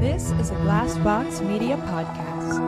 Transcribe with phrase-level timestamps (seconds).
[0.00, 2.60] This is a Glassbox Media podcast.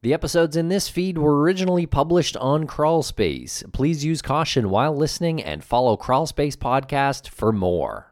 [0.00, 3.70] The episodes in this feed were originally published on Crawlspace.
[3.74, 8.09] Please use caution while listening and follow Crawlspace Podcast for more.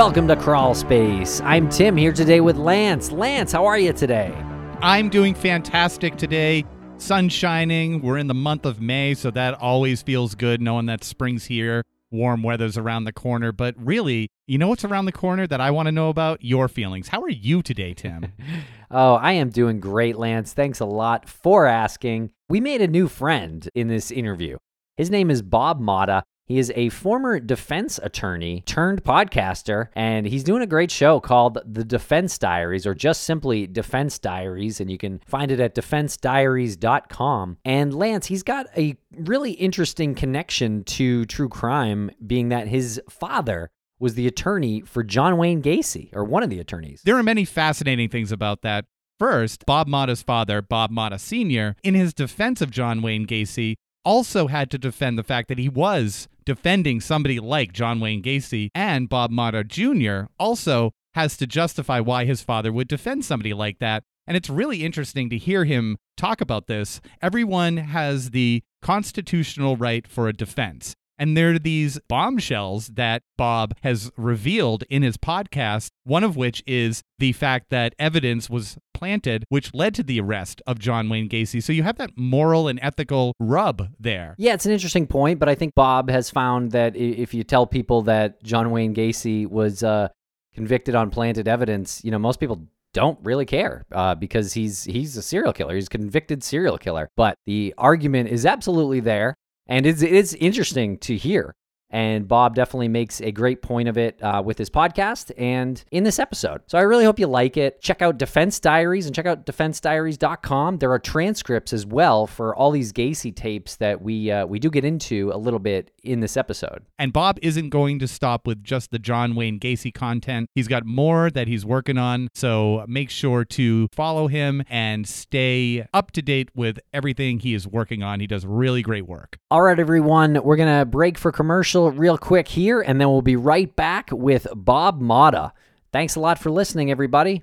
[0.00, 1.42] Welcome to Crawl Space.
[1.42, 3.12] I'm Tim here today with Lance.
[3.12, 4.32] Lance, how are you today?
[4.80, 6.64] I'm doing fantastic today.
[6.96, 8.00] Sun shining.
[8.00, 11.84] We're in the month of May, so that always feels good knowing that spring's here.
[12.10, 13.52] Warm weather's around the corner.
[13.52, 16.42] But really, you know what's around the corner that I want to know about?
[16.42, 17.08] Your feelings.
[17.08, 18.32] How are you today, Tim?
[18.90, 20.54] oh, I am doing great, Lance.
[20.54, 22.30] Thanks a lot for asking.
[22.48, 24.56] We made a new friend in this interview.
[24.96, 26.22] His name is Bob Motta.
[26.50, 31.58] He is a former defense attorney turned podcaster, and he's doing a great show called
[31.64, 37.58] The Defense Diaries, or just simply Defense Diaries, and you can find it at defensediaries.com.
[37.64, 43.70] And Lance, he's got a really interesting connection to true crime, being that his father
[44.00, 47.02] was the attorney for John Wayne Gacy, or one of the attorneys.
[47.04, 48.86] There are many fascinating things about that.
[49.20, 54.48] First, Bob Motta's father, Bob Motta Sr., in his defense of John Wayne Gacy, also
[54.48, 59.08] had to defend the fact that he was defending somebody like John Wayne Gacy, and
[59.08, 60.32] Bob Motta Jr.
[60.36, 64.02] also has to justify why his father would defend somebody like that.
[64.26, 67.00] And it's really interesting to hear him talk about this.
[67.22, 70.96] Everyone has the constitutional right for a defense.
[71.20, 76.62] And there are these bombshells that Bob has revealed in his podcast, one of which
[76.66, 81.28] is the fact that evidence was planted, which led to the arrest of John Wayne
[81.28, 81.62] Gacy.
[81.62, 84.34] So you have that moral and ethical rub there.
[84.38, 87.66] Yeah, it's an interesting point, but I think Bob has found that if you tell
[87.66, 90.08] people that John Wayne Gacy was uh,
[90.54, 95.16] convicted on planted evidence, you know, most people don't really care uh, because he's he's
[95.16, 95.74] a serial killer.
[95.74, 97.08] He's a convicted serial killer.
[97.16, 99.36] But the argument is absolutely there.
[99.70, 101.54] And it's, it's interesting to hear.
[101.90, 106.04] And Bob definitely makes a great point of it uh, with his podcast and in
[106.04, 106.62] this episode.
[106.66, 107.80] So I really hope you like it.
[107.80, 110.78] Check out Defense Diaries and check out defensediaries.com.
[110.78, 114.70] There are transcripts as well for all these Gacy tapes that we uh, we do
[114.70, 116.84] get into a little bit in this episode.
[116.98, 120.48] And Bob isn't going to stop with just the John Wayne Gacy content.
[120.54, 122.28] He's got more that he's working on.
[122.34, 127.66] So make sure to follow him and stay up to date with everything he is
[127.66, 128.20] working on.
[128.20, 129.38] He does really great work.
[129.50, 130.38] All right, everyone.
[130.42, 134.10] We're going to break for commercial real quick here, and then we'll be right back
[134.12, 135.52] with Bob Motta.
[135.92, 137.42] Thanks a lot for listening, everybody.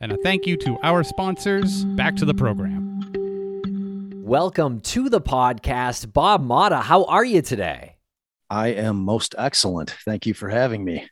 [0.00, 1.84] And a thank you to our sponsors.
[1.84, 2.86] Back to the program.
[4.24, 6.12] Welcome to the podcast.
[6.12, 7.96] Bob Motta, how are you today?
[8.50, 9.90] I am most excellent.
[10.04, 11.08] Thank you for having me.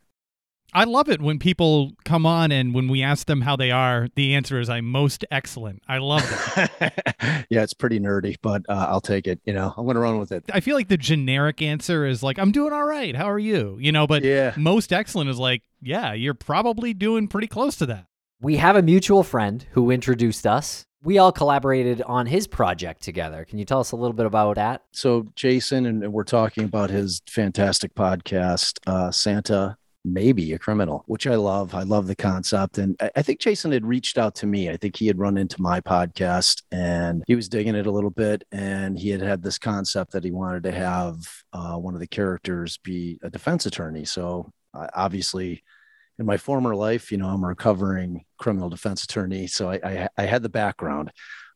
[0.73, 4.09] I love it when people come on and when we ask them how they are,
[4.15, 5.83] the answer is I'm most excellent.
[5.89, 6.23] I love
[6.57, 6.71] it.
[7.51, 9.41] yeah, it's pretty nerdy, but uh, I'll take it.
[9.45, 10.45] You know, I'm going to run with it.
[10.53, 13.17] I feel like the generic answer is like, I'm doing all right.
[13.17, 13.79] How are you?
[13.81, 14.55] You know, but yeah.
[14.57, 18.07] most excellent is like, yeah, you're probably doing pretty close to that.
[18.41, 20.85] We have a mutual friend who introduced us.
[21.03, 23.45] We all collaborated on his project together.
[23.45, 24.83] Can you tell us a little bit about that?
[24.93, 29.77] So, Jason, and we're talking about his fantastic podcast, uh, Santa
[30.07, 31.75] maybe a criminal, which I love.
[31.75, 32.79] I love the concept.
[32.79, 34.71] And I think Jason had reached out to me.
[34.71, 38.11] I think he had run into my podcast and he was digging it a little
[38.11, 38.45] bit.
[38.53, 41.17] And he had had this concept that he wanted to have
[41.53, 44.05] uh, one of the characters be a defense attorney.
[44.05, 45.65] So uh, obviously,
[46.19, 49.49] in my former life, you know, I'm a recovering criminal defense attorney.
[49.49, 51.13] So I, I, I had the background.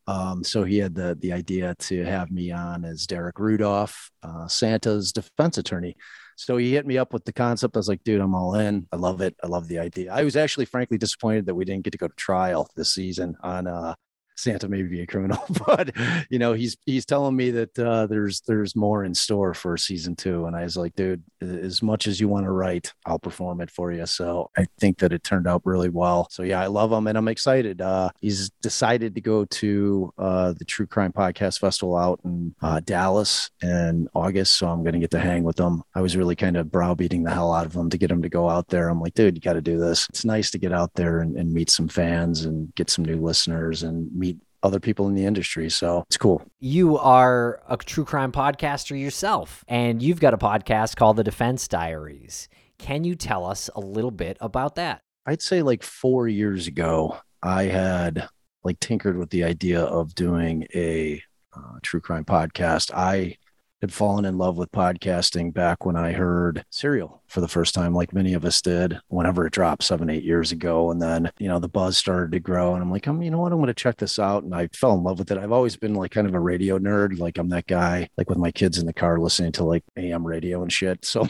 [0.07, 4.49] Um, so he had the the idea to have me on as Derek Rudolph, uh,
[4.49, 5.97] Santa's defense attorney.
[6.41, 7.77] So he hit me up with the concept.
[7.77, 8.87] I was like, dude, I'm all in.
[8.93, 9.37] I love it.
[9.45, 10.11] I love the idea.
[10.11, 13.37] I was actually frankly disappointed that we didn't get to go to trial this season
[13.43, 13.95] on uh,
[14.41, 15.91] Santa may be a criminal, but
[16.31, 20.17] you know, he's he's telling me that uh, there's there's more in store for season
[20.17, 23.61] two, and I was like, dude, as much as you want to write, I'll perform
[23.61, 24.07] it for you.
[24.07, 26.29] So I think that it turned out really well.
[26.31, 27.81] So yeah, I love him, and I'm excited.
[27.81, 32.81] Uh, he's decided to go to uh, the True Crime Podcast Festival out in uh,
[32.81, 35.83] Dallas in August, so I'm going to get to hang with him.
[35.95, 38.29] I was really kind of browbeating the hell out of him to get him to
[38.29, 38.89] go out there.
[38.89, 40.07] I'm like, dude, you got to do this.
[40.09, 43.21] It's nice to get out there and, and meet some fans and get some new
[43.21, 44.30] listeners and meet
[44.63, 45.71] other people in the industry.
[45.71, 46.43] So it's cool.
[46.59, 51.69] You are a true crime podcaster yourself, and you've got a podcast called The Defense
[51.69, 52.49] Diaries.
[52.79, 55.03] Can you tell us a little bit about that?
[55.27, 58.29] I'd say like four years ago, I had
[58.65, 61.23] like tinkered with the idea of doing a
[61.55, 62.91] uh, true crime podcast.
[62.95, 63.37] I
[63.81, 67.95] had fallen in love with podcasting back when I heard Serial for the first time,
[67.95, 70.91] like many of us did, whenever it dropped seven, eight years ago.
[70.91, 72.75] And then, you know, the buzz started to grow.
[72.75, 73.53] And I'm like, I'm, you know what?
[73.53, 74.45] I'm going to check this out.
[74.45, 75.39] And I fell in love with it.
[75.39, 77.19] I've always been like kind of a radio nerd.
[77.19, 80.27] Like I'm that guy, like with my kids in the car listening to like AM
[80.27, 80.91] radio and shit.
[81.11, 81.27] So,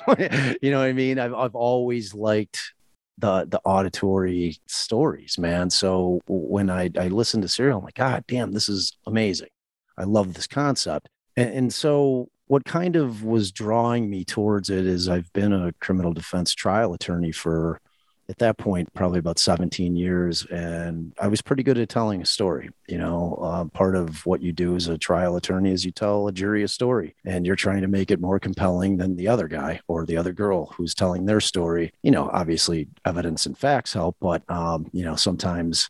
[0.60, 1.18] you know what I mean?
[1.18, 2.74] I've, I've always liked
[3.16, 5.70] the the auditory stories, man.
[5.70, 9.48] So when I I listened to Serial, I'm like, God damn, this is amazing.
[9.96, 11.08] I love this concept.
[11.36, 15.72] And, and so what kind of was drawing me towards it is I've been a
[15.74, 17.80] criminal defense trial attorney for
[18.28, 22.24] at that point probably about 17 years and i was pretty good at telling a
[22.26, 25.90] story you know uh, part of what you do as a trial attorney is you
[25.90, 29.26] tell a jury a story and you're trying to make it more compelling than the
[29.26, 33.58] other guy or the other girl who's telling their story you know obviously evidence and
[33.58, 35.88] facts help but um, you know sometimes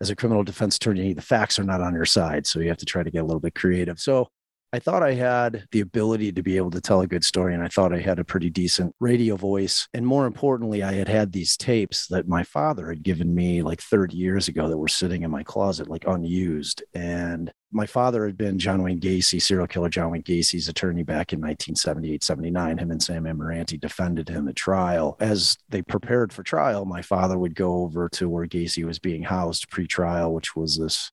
[0.00, 2.78] as a criminal defense attorney the facts are not on your side so you have
[2.78, 4.30] to try to get a little bit creative so
[4.74, 7.62] I thought I had the ability to be able to tell a good story, and
[7.62, 9.86] I thought I had a pretty decent radio voice.
[9.92, 13.82] And more importantly, I had had these tapes that my father had given me like
[13.82, 16.82] 30 years ago that were sitting in my closet, like unused.
[16.94, 21.34] And my father had been John Wayne Gacy, serial killer John Wayne Gacy's attorney back
[21.34, 22.78] in 1978, 79.
[22.78, 25.18] Him and Sam Amirante defended him at trial.
[25.20, 29.24] As they prepared for trial, my father would go over to where Gacy was being
[29.24, 31.10] housed pre-trial, which was this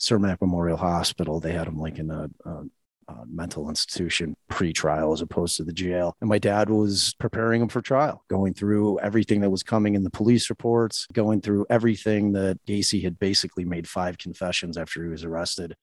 [0.00, 1.40] Cermak Memorial Hospital.
[1.40, 2.64] They had him like in a, a
[3.08, 6.14] uh, mental institution pre-trial as opposed to the jail.
[6.20, 10.04] And my dad was preparing him for trial, going through everything that was coming in
[10.04, 15.08] the police reports, going through everything that Gacy had basically made five confessions after he
[15.08, 15.74] was arrested.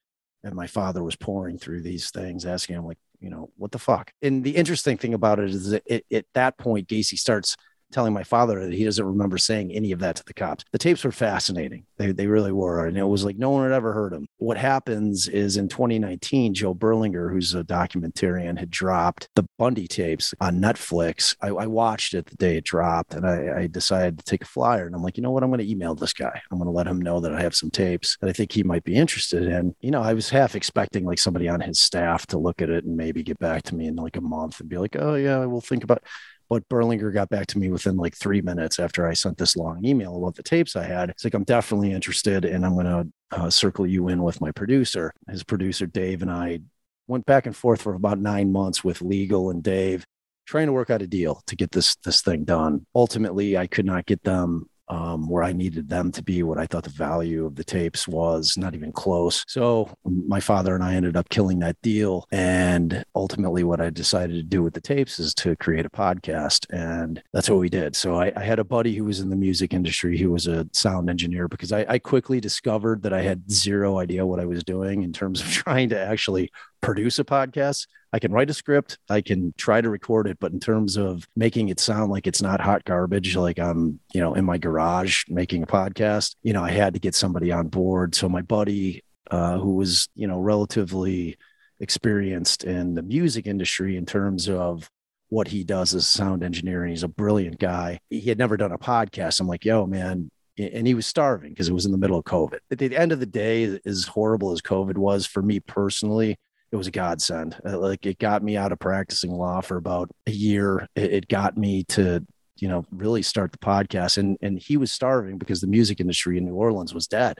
[0.42, 3.78] And my father was pouring through these things, asking him, like, you know, what the
[3.78, 4.10] fuck?
[4.22, 7.56] And the interesting thing about it is that it, at that point, Gacy starts
[7.90, 10.64] telling my father that he doesn't remember saying any of that to the cops.
[10.72, 11.84] The tapes were fascinating.
[11.96, 12.86] They, they really were.
[12.86, 14.26] And it was like no one had ever heard them.
[14.38, 20.34] What happens is in 2019, Joe Berlinger, who's a documentarian, had dropped the Bundy tapes
[20.40, 21.34] on Netflix.
[21.40, 24.46] I, I watched it the day it dropped and I, I decided to take a
[24.46, 24.86] flyer.
[24.86, 25.42] And I'm like, you know what?
[25.42, 26.40] I'm going to email this guy.
[26.50, 28.62] I'm going to let him know that I have some tapes that I think he
[28.62, 29.74] might be interested in.
[29.80, 32.84] You know, I was half expecting like somebody on his staff to look at it
[32.84, 35.44] and maybe get back to me in like a month and be like, oh, yeah,
[35.44, 36.02] we'll think about
[36.50, 39.84] but Berlinger got back to me within like three minutes after I sent this long
[39.84, 41.08] email about the tapes I had.
[41.08, 44.50] It's like, I'm definitely interested and I'm going to uh, circle you in with my
[44.50, 45.12] producer.
[45.28, 46.58] His producer, Dave, and I
[47.06, 50.04] went back and forth for about nine months with legal and Dave
[50.44, 52.84] trying to work out a deal to get this this thing done.
[52.96, 56.66] Ultimately, I could not get them um, where I needed them to be, what I
[56.66, 59.44] thought the value of the tapes was, not even close.
[59.46, 62.26] So my father and I ended up killing that deal.
[62.32, 66.66] And ultimately, what I decided to do with the tapes is to create a podcast.
[66.70, 67.94] And that's what we did.
[67.94, 70.68] So I, I had a buddy who was in the music industry, who was a
[70.72, 74.64] sound engineer, because I, I quickly discovered that I had zero idea what I was
[74.64, 77.86] doing in terms of trying to actually produce a podcast.
[78.12, 81.28] I can write a script, I can try to record it, but in terms of
[81.36, 85.24] making it sound like it's not hot garbage, like I'm, you know, in my garage
[85.28, 88.14] making a podcast, you know, I had to get somebody on board.
[88.14, 91.38] So my buddy, uh, who was, you know, relatively
[91.78, 94.90] experienced in the music industry in terms of
[95.28, 98.00] what he does as sound engineer, and he's a brilliant guy.
[98.10, 99.40] He had never done a podcast.
[99.40, 102.24] I'm like, yo, man, and he was starving because it was in the middle of
[102.24, 102.58] COVID.
[102.70, 106.36] At the end of the day, as horrible as COVID was for me personally,
[106.72, 107.56] it was a godsend.
[107.64, 110.86] Uh, like it got me out of practicing law for about a year.
[110.94, 112.24] It, it got me to,
[112.56, 114.18] you know, really start the podcast.
[114.18, 117.38] And and he was starving because the music industry in New Orleans was dead.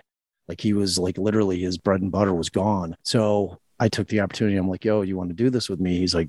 [0.48, 2.96] Like he was like literally his bread and butter was gone.
[3.04, 4.56] So I took the opportunity.
[4.56, 5.98] I'm like, yo, you want to do this with me?
[5.98, 6.28] He's like,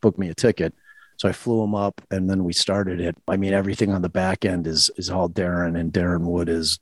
[0.00, 0.74] book me a ticket.
[1.18, 3.16] So I flew him up and then we started it.
[3.26, 6.78] I mean, everything on the back end is is all Darren and Darren Wood is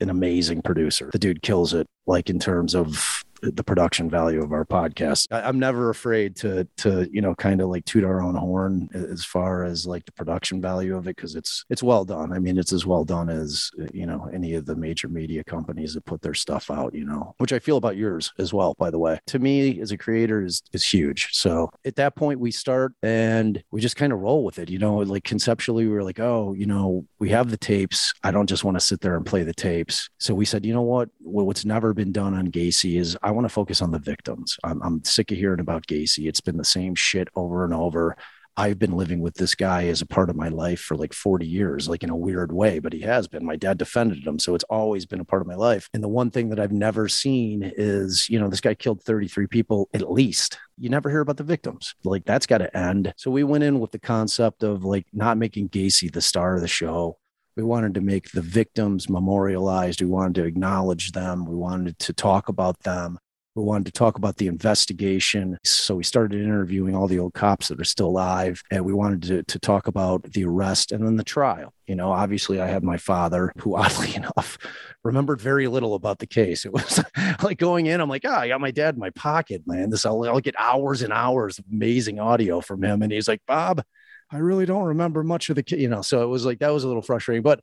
[0.00, 1.10] an amazing producer.
[1.12, 5.28] The dude kills it, like in terms of the production value of our podcast.
[5.30, 8.88] I, am never afraid to to you know kind of like toot our own horn
[8.92, 12.32] as far as like the production value of it because it's it's well done.
[12.32, 15.94] I mean, it's as well done as you know any of the major media companies
[15.94, 16.94] that put their stuff out.
[16.94, 18.74] You know, which I feel about yours as well.
[18.78, 21.30] By the way, to me as a creator is is huge.
[21.32, 24.70] So at that point we start and we just kind of roll with it.
[24.70, 28.12] You know, like conceptually we were like, oh, you know, we have the tapes.
[28.22, 30.08] I don't just want to sit there and play the tapes.
[30.18, 31.08] So we said, you know what?
[31.20, 34.56] What's never been done on Gacy is I want to focus on the victims.
[34.64, 36.26] I'm, I'm sick of hearing about Gacy.
[36.26, 38.16] It's been the same shit over and over.
[38.56, 41.46] I've been living with this guy as a part of my life for like 40
[41.46, 43.44] years, like in a weird way, but he has been.
[43.44, 44.38] My dad defended him.
[44.38, 45.90] So it's always been a part of my life.
[45.92, 49.46] And the one thing that I've never seen is, you know, this guy killed 33
[49.46, 50.58] people at least.
[50.78, 51.94] You never hear about the victims.
[52.04, 53.12] Like that's got to end.
[53.18, 56.62] So we went in with the concept of like not making Gacy the star of
[56.62, 57.18] the show.
[57.58, 60.00] We wanted to make the victims memorialized.
[60.00, 61.44] We wanted to acknowledge them.
[61.44, 63.18] We wanted to talk about them.
[63.56, 65.58] We wanted to talk about the investigation.
[65.64, 68.62] So we started interviewing all the old cops that are still alive.
[68.70, 71.74] And we wanted to, to talk about the arrest and then the trial.
[71.88, 74.56] You know, obviously, I had my father, who oddly enough
[75.02, 76.64] remembered very little about the case.
[76.64, 77.02] It was
[77.42, 79.90] like going in, I'm like, oh, I got my dad in my pocket, man.
[79.90, 83.02] This, I'll, I'll get hours and hours of amazing audio from him.
[83.02, 83.82] And he's like, Bob,
[84.30, 86.02] I really don't remember much of the you know.
[86.02, 87.60] So it was like that was a little frustrating, but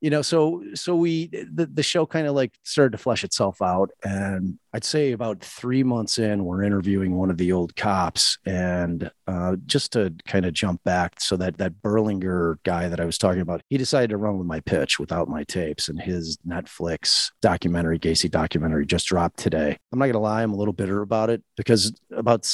[0.00, 3.60] you know so so we the, the show kind of like started to flesh itself
[3.62, 8.38] out and i'd say about three months in we're interviewing one of the old cops
[8.46, 13.04] and uh, just to kind of jump back so that that berlinger guy that i
[13.04, 16.38] was talking about he decided to run with my pitch without my tapes and his
[16.46, 19.76] netflix documentary gacy documentary just dropped today.
[19.92, 22.48] I'm not gonna lie i'm a little bitter about it because about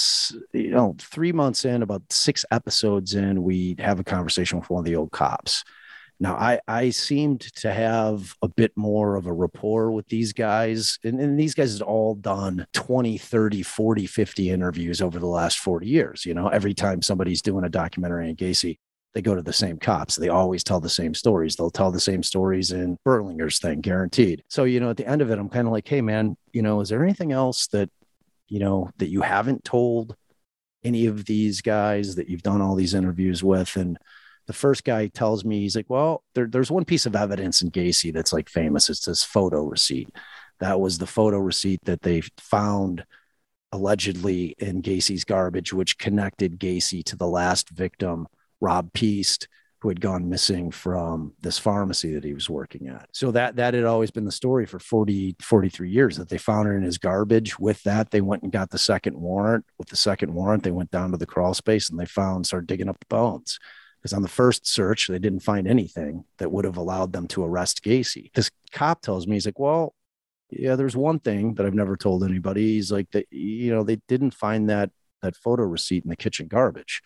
[0.53, 4.81] you know three months in about six episodes in we have a conversation with one
[4.81, 5.65] of the old cops
[6.19, 10.99] now, I, I seemed to have a bit more of a rapport with these guys.
[11.05, 15.59] And, and these guys had all done 20, 30, 40, 50 interviews over the last
[15.59, 16.25] 40 years.
[16.25, 18.79] You know, every time somebody's doing a documentary on Gacy,
[19.13, 20.17] they go to the same cops.
[20.17, 21.57] They always tell the same stories.
[21.57, 24.43] They'll tell the same stories in Berlinger's thing, guaranteed.
[24.49, 26.63] So, you know, at the end of it, I'm kind of like, hey, man, you
[26.63, 27.91] know, is there anything else that,
[28.49, 30.17] you know, that you haven't told
[30.83, 33.77] any of these guys that you've done all these interviews with?
[33.77, 33.99] And,
[34.47, 37.71] the first guy tells me he's like, well, there, there's one piece of evidence in
[37.71, 38.89] Gacy that's like famous.
[38.89, 40.09] It's this photo receipt.
[40.61, 43.05] That was the photo receipt that they found
[43.73, 48.29] allegedly in Gacy's garbage, which connected Gacy to the last victim,
[48.61, 49.49] Rob Piest,
[49.81, 53.09] who had gone missing from this pharmacy that he was working at.
[53.13, 56.67] So that that had always been the story for 40, 43 years that they found
[56.67, 57.59] her in his garbage.
[57.59, 59.67] With that, they went and got the second warrant.
[59.77, 62.69] With the second warrant, they went down to the crawl space and they found, started
[62.69, 63.59] digging up the bones
[64.01, 67.45] because on the first search they didn't find anything that would have allowed them to
[67.45, 68.33] arrest Gacy.
[68.35, 69.95] This cop tells me he's like, "Well,
[70.51, 72.75] yeah, there's one thing that I've never told anybody.
[72.75, 74.91] He's like that, you know, they didn't find that
[75.23, 77.03] that photo receipt in the kitchen garbage."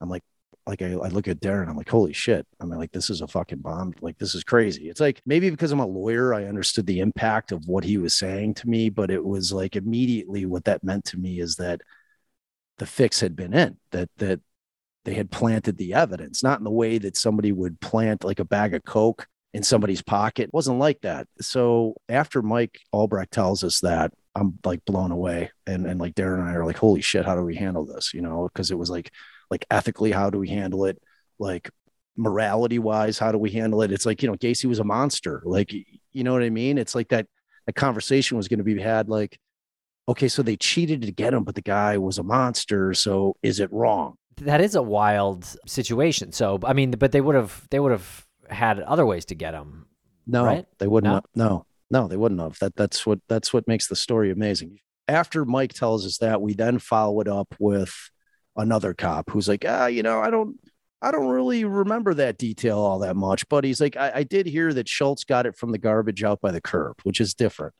[0.00, 0.22] I'm like,
[0.66, 2.46] like I, I look at Darren, I'm like, holy shit.
[2.60, 3.94] I'm like, this is a fucking bomb.
[4.00, 4.88] Like, this is crazy.
[4.88, 8.16] It's like maybe because I'm a lawyer, I understood the impact of what he was
[8.16, 11.82] saying to me, but it was like immediately what that meant to me is that
[12.78, 14.40] the fix had been in, that that
[15.04, 18.44] they had planted the evidence, not in the way that somebody would plant like a
[18.44, 20.44] bag of Coke in somebody's pocket.
[20.44, 21.28] It wasn't like that.
[21.40, 25.52] So after Mike Albrecht tells us that, I'm like blown away.
[25.66, 28.12] And and like Darren and I are like, holy shit, how do we handle this?
[28.12, 29.10] You know, because it was like
[29.50, 31.00] like ethically, how do we handle it?
[31.38, 31.70] Like
[32.16, 33.92] morality wise, how do we handle it?
[33.92, 35.42] It's like, you know, Gacy was a monster.
[35.44, 36.78] Like, you know what I mean?
[36.78, 37.26] It's like that
[37.66, 39.38] a conversation was going to be had like,
[40.08, 42.92] okay, so they cheated to get him, but the guy was a monster.
[42.94, 44.16] So is it wrong?
[44.38, 46.32] That is a wild situation.
[46.32, 49.54] So I mean, but they would have they would have had other ways to get
[49.54, 49.86] him.
[50.26, 50.66] No, right?
[50.78, 51.10] they wouldn't.
[51.10, 51.14] No?
[51.14, 52.58] Have, no, no, they wouldn't have.
[52.60, 54.78] That that's what that's what makes the story amazing.
[55.06, 57.94] After Mike tells us that, we then follow it up with
[58.56, 60.58] another cop who's like, ah, you know, I don't.
[61.02, 64.46] I don't really remember that detail all that much, but he's like, I, I did
[64.46, 67.74] hear that Schultz got it from the garbage out by the curb, which is different.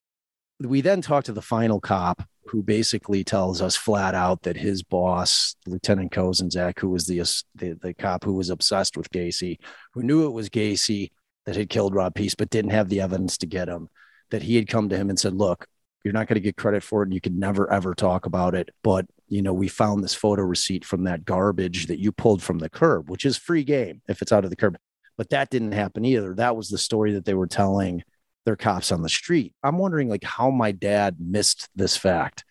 [0.60, 4.82] We then talk to the final cop who basically tells us flat out that his
[4.82, 7.18] boss, Lieutenant Kozenczak, who was the,
[7.54, 9.58] the, the cop who was obsessed with Gacy,
[9.92, 11.10] who knew it was Gacy
[11.46, 13.88] that had killed Rob Piest, but didn't have the evidence to get him,
[14.30, 15.66] that he had come to him and said, "Look,
[16.04, 18.54] you're not going to get credit for it, and you could never ever talk about
[18.54, 22.42] it, but you know we found this photo receipt from that garbage that you pulled
[22.42, 24.76] from the curb, which is free game if it's out of the curb."
[25.16, 26.34] But that didn't happen either.
[26.34, 28.02] That was the story that they were telling
[28.44, 29.54] their cops on the street.
[29.62, 32.44] I'm wondering like how my dad missed this fact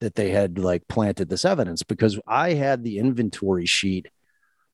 [0.00, 4.08] that they had like planted this evidence because I had the inventory sheet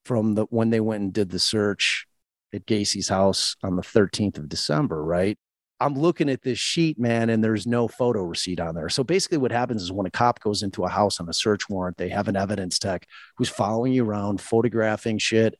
[0.04, 2.06] from the when they went and did the search
[2.52, 5.38] at Gacy's house on the 13th of December, right?
[5.80, 8.88] I'm looking at this sheet, man, and there's no photo receipt on there.
[8.88, 11.68] So basically, what happens is when a cop goes into a house on a search
[11.68, 15.58] warrant, they have an evidence tech who's following you around, photographing shit,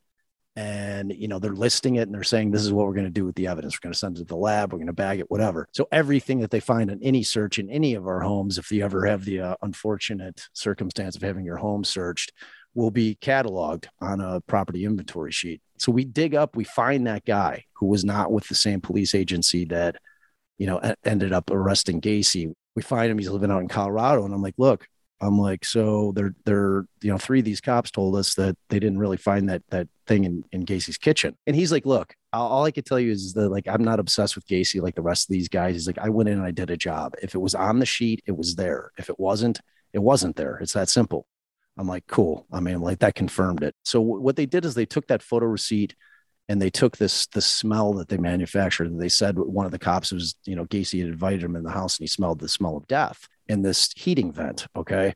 [0.54, 3.10] and you know they're listing it and they're saying this is what we're going to
[3.10, 3.74] do with the evidence.
[3.74, 4.72] We're going to send it to the lab.
[4.72, 5.66] We're going to bag it whatever.
[5.72, 8.84] So everything that they find in any search in any of our homes if you
[8.84, 12.32] ever have the uh, unfortunate circumstance of having your home searched
[12.74, 15.60] will be cataloged on a property inventory sheet.
[15.78, 19.14] So we dig up we find that guy who was not with the same police
[19.14, 19.96] agency that
[20.58, 22.52] you know ended up arresting gacy.
[22.76, 24.88] We find him he's living out in colorado and i'm like look
[25.22, 28.80] I'm like, so they're they're you know three of these cops told us that they
[28.80, 32.64] didn't really find that that thing in in Gacy's kitchen, and he's like, look, all,
[32.64, 35.30] I could tell you is that like I'm not obsessed with Gacy like the rest
[35.30, 35.74] of these guys.
[35.74, 37.14] He's like, I went in and I did a job.
[37.22, 38.90] If it was on the sheet, it was there.
[38.98, 39.60] If it wasn't,
[39.92, 40.58] it wasn't there.
[40.60, 41.26] It's that simple.
[41.78, 42.46] I'm like, cool.
[42.52, 43.74] I mean, like that confirmed it.
[43.84, 45.94] So w- what they did is they took that photo receipt
[46.48, 49.78] and they took this the smell that they manufactured and they said one of the
[49.78, 52.48] cops was you know gacy had invited him in the house and he smelled the
[52.48, 55.14] smell of death in this heating vent okay?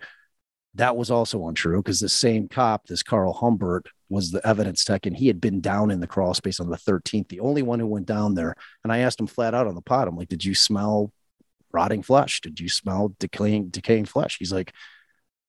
[0.75, 5.07] That was also untrue because the same cop this carl humbert was the evidence tech
[5.07, 7.81] and he had been down in the crawl space on the 13th the only one
[7.81, 8.55] who went down there.
[8.85, 11.13] And i asked him flat out on the pod i'm like did you smell
[11.73, 12.41] rotting flesh?
[12.41, 14.37] Did you smell decaying decaying flesh?
[14.39, 14.73] He's like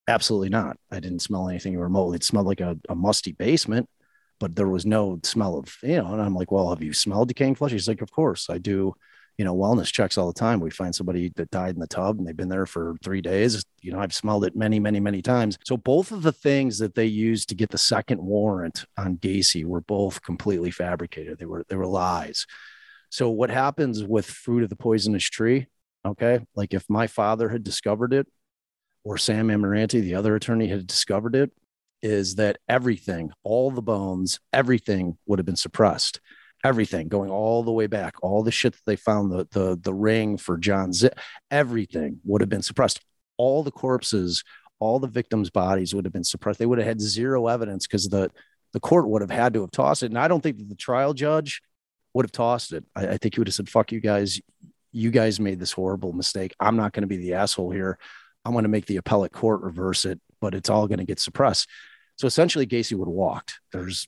[0.10, 0.78] absolutely not.
[0.92, 2.16] I didn't smell anything remotely.
[2.16, 3.90] It smelled like a, a musty basement
[4.40, 7.30] but there was no smell of, you know, and I'm like, well, have you smelled
[7.30, 7.72] decaying flesh?
[7.72, 8.94] He's like, of course I do,
[9.38, 10.60] you know, wellness checks all the time.
[10.60, 13.64] We find somebody that died in the tub and they've been there for three days.
[13.82, 15.60] You know, I've smelled it many, many, many times.
[15.64, 19.64] So both of the things that they used to get the second warrant on Gacy
[19.64, 21.38] were both completely fabricated.
[21.38, 22.48] They were, they were lies.
[23.10, 25.68] So what happens with fruit of the poisonous tree?
[26.04, 26.40] Okay.
[26.56, 28.28] Like if my father had discovered it
[29.04, 31.52] or Sam Amirante, the other attorney had discovered it,
[32.02, 36.22] is that everything, all the bones, everything would have been suppressed.
[36.64, 39.94] Everything going all the way back, all the shit that they found, the the the
[39.94, 41.12] ring for John Szyc,
[41.52, 43.00] everything would have been suppressed.
[43.38, 44.44] All the corpses,
[44.80, 46.60] all the victims' bodies would have been suppressed.
[46.60, 48.32] They would have had zero evidence because the
[48.74, 50.08] the court would have had to have tossed it.
[50.08, 51.62] And I don't think that the trial judge
[52.14, 52.84] would have tossed it.
[52.96, 54.42] I, I think he would have said, "Fuck you guys,
[54.92, 56.54] you guys made this horrible mistake.
[56.60, 57.98] I'm not going to be the asshole here.
[58.44, 61.20] I'm going to make the appellate court reverse it, but it's all going to get
[61.20, 61.70] suppressed.
[62.18, 63.60] So essentially, Gacy would have walked.
[63.72, 64.08] There's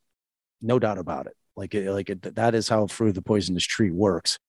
[0.62, 1.34] no doubt about it.
[1.60, 4.40] Like, it, like eh, it, that is how Fruit of the Poisonous Tree works.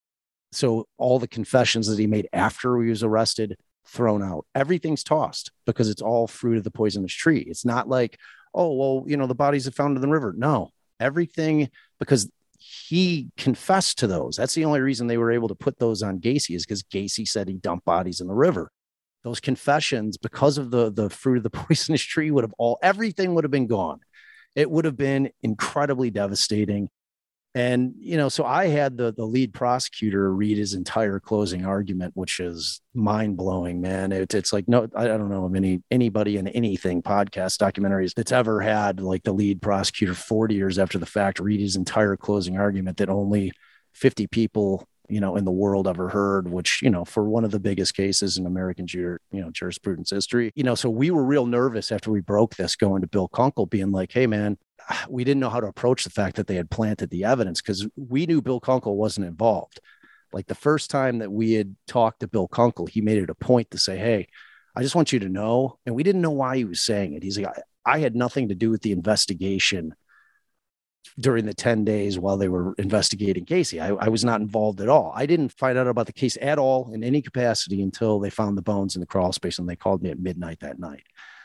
[0.51, 4.45] So all the confessions that he made after he was arrested, thrown out.
[4.55, 7.39] Everything's tossed because it's all fruit of the poisonous tree.
[7.39, 8.17] It's not like,
[8.53, 10.33] oh, well, you know, the bodies are found in the river.
[10.37, 14.35] No, everything because he confessed to those.
[14.35, 17.27] That's the only reason they were able to put those on Gacy is because Gacy
[17.27, 18.71] said he dumped bodies in the river
[19.23, 23.33] those confessions because of the the fruit of the poisonous tree would have all everything
[23.33, 23.99] would have been gone
[24.55, 26.89] it would have been incredibly devastating
[27.53, 32.13] and you know so i had the the lead prosecutor read his entire closing argument
[32.15, 34.11] which is mind-blowing man.
[34.11, 38.31] It, it's like no i don't know of any anybody in anything podcast documentaries that's
[38.31, 42.57] ever had like the lead prosecutor 40 years after the fact read his entire closing
[42.57, 43.51] argument that only
[43.93, 47.51] 50 people you know in the world ever heard which you know for one of
[47.51, 50.51] the biggest cases in american jur- you know jurisprudence history.
[50.55, 53.69] You know so we were real nervous after we broke this going to bill kunkle
[53.69, 54.57] being like hey man
[55.09, 57.87] we didn't know how to approach the fact that they had planted the evidence because
[57.95, 59.79] we knew bill kunkle wasn't involved
[60.33, 63.35] like the first time that we had talked to bill kunkle he made it a
[63.35, 64.27] point to say hey
[64.75, 67.23] i just want you to know and we didn't know why he was saying it
[67.23, 69.95] he's like I, I had nothing to do with the investigation
[71.19, 73.81] during the 10 days while they were investigating Gacy.
[73.81, 75.11] I, I, was not involved at all.
[75.15, 78.57] I didn't find out about the case at all in any capacity until they found
[78.57, 81.03] the bones in the crawl space and they called me at midnight that night.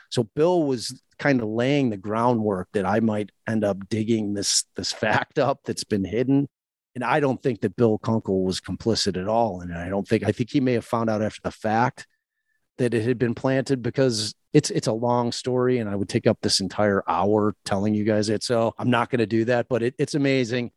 [0.09, 4.65] So Bill was kind of laying the groundwork that I might end up digging this
[4.75, 6.47] this fact up that's been hidden.
[6.95, 9.61] And I don't think that Bill Kunkle was complicit at all.
[9.61, 12.07] And I don't think I think he may have found out after the fact
[12.77, 16.27] that it had been planted because it's it's a long story and I would take
[16.27, 18.43] up this entire hour telling you guys it.
[18.43, 20.71] So I'm not going to do that, but it, it's amazing.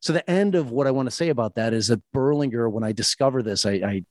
[0.00, 2.84] So the end of what I want to say about that is that Berlinger, when
[2.84, 4.04] I discover this, I, I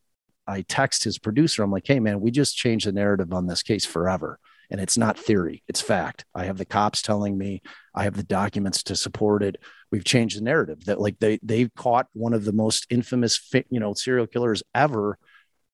[0.47, 1.63] I text his producer.
[1.63, 4.39] I'm like, hey man, we just changed the narrative on this case forever.
[4.69, 6.25] And it's not theory, it's fact.
[6.33, 7.61] I have the cops telling me,
[7.93, 9.57] I have the documents to support it.
[9.91, 13.79] We've changed the narrative that like they they've caught one of the most infamous you
[13.79, 15.17] know serial killers ever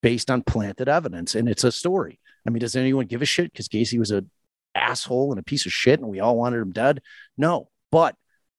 [0.02, 1.36] based on planted evidence.
[1.36, 2.20] And it's a story.
[2.46, 4.30] I mean, does anyone give a shit because Gacy was an
[4.74, 7.02] asshole and a piece of shit and we all wanted him dead?
[7.38, 8.16] No, but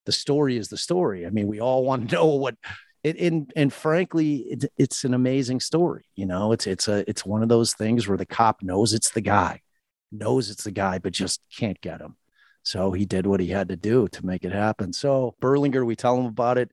[0.07, 1.27] the story is the story.
[1.27, 2.57] I mean, we all want to know what
[3.03, 6.05] it and and frankly, it, it's an amazing story.
[6.15, 9.11] You know, it's it's a it's one of those things where the cop knows it's
[9.11, 9.61] the guy,
[10.13, 12.17] knows it's the guy, but just can't get him.
[12.63, 14.93] So he did what he had to do to make it happen.
[14.93, 16.71] So Berlinger, we tell him about it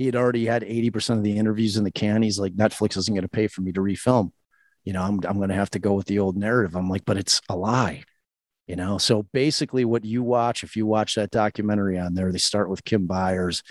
[0.00, 2.22] he had already had 80% of the interviews in the can.
[2.22, 4.32] He's like, Netflix isn't going to pay for me to refilm.
[4.82, 6.74] You know, I'm, I'm going to have to go with the old narrative.
[6.74, 8.04] I'm like, but it's a lie.
[8.66, 12.38] You know, so basically, what you watch, if you watch that documentary on there, they
[12.38, 13.62] start with Kim Byers.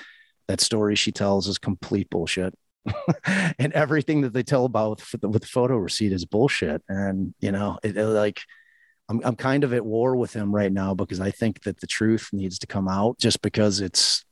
[0.48, 2.54] That story she tells is complete bullshit.
[3.58, 6.84] and everything that they tell about with the, photo receipt is bullshit.
[6.88, 8.42] And, you know, it, it like,
[9.10, 11.88] I'm, I'm kind of at war with him right now because I think that the
[11.88, 14.24] truth needs to come out just because it's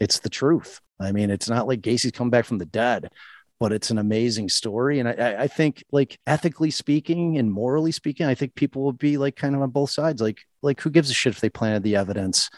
[0.00, 0.80] it's the truth.
[0.98, 3.10] I mean, it's not like Gacy's come back from the dead,
[3.60, 4.98] but it's an amazing story.
[4.98, 9.18] And I, I think like ethically speaking and morally speaking, I think people will be
[9.18, 10.22] like kind of on both sides.
[10.22, 12.50] Like, like who gives a shit if they planted the evidence?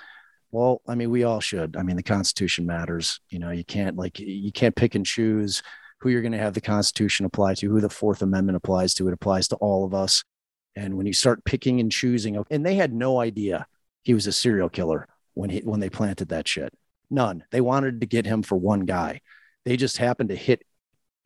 [0.52, 1.76] Well, I mean, we all should.
[1.76, 3.20] I mean, the Constitution matters.
[3.28, 5.62] You know, you can't like you can't pick and choose
[5.98, 9.08] who you're going to have the Constitution apply to, who the Fourth Amendment applies to.
[9.08, 10.22] It applies to all of us.
[10.76, 13.66] And when you start picking and choosing, and they had no idea
[14.02, 16.72] he was a serial killer when he when they planted that shit.
[17.10, 17.44] None.
[17.50, 19.20] They wanted to get him for one guy.
[19.64, 20.62] They just happened to hit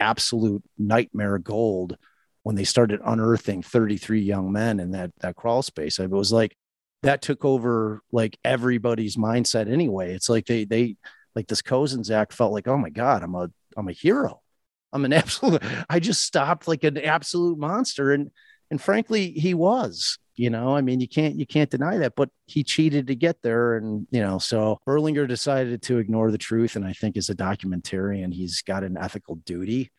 [0.01, 1.97] absolute nightmare gold
[2.43, 5.99] when they started unearthing 33 young men in that that crawl space.
[5.99, 6.57] It was like
[7.03, 10.15] that took over like everybody's mindset anyway.
[10.15, 10.97] It's like they they
[11.35, 14.41] like this Kozenczak felt like, oh my God, I'm a I'm a hero.
[14.93, 18.13] I'm an absolute I just stopped like an absolute monster.
[18.13, 18.31] And
[18.71, 20.19] and frankly, he was.
[20.37, 23.43] You know, I mean, you can't you can't deny that, but he cheated to get
[23.43, 27.29] there, and you know, so Berlinger decided to ignore the truth, and I think as
[27.29, 29.91] a documentarian, he's got an ethical duty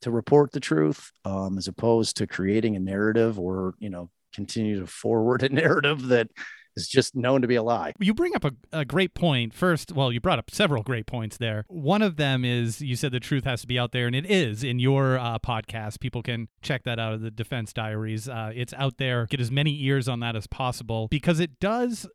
[0.00, 4.80] to report the truth, um, as opposed to creating a narrative or you know continue
[4.80, 6.28] to forward a narrative that
[6.76, 7.92] is just known to be a lie.
[7.98, 9.54] You bring up a, a great point.
[9.54, 11.64] First, well, you brought up several great points there.
[11.68, 14.26] One of them is you said the truth has to be out there, and it
[14.26, 16.00] is in your uh, podcast.
[16.00, 18.28] People can check that out of the Defense Diaries.
[18.28, 19.26] Uh, it's out there.
[19.26, 22.06] Get as many ears on that as possible because it does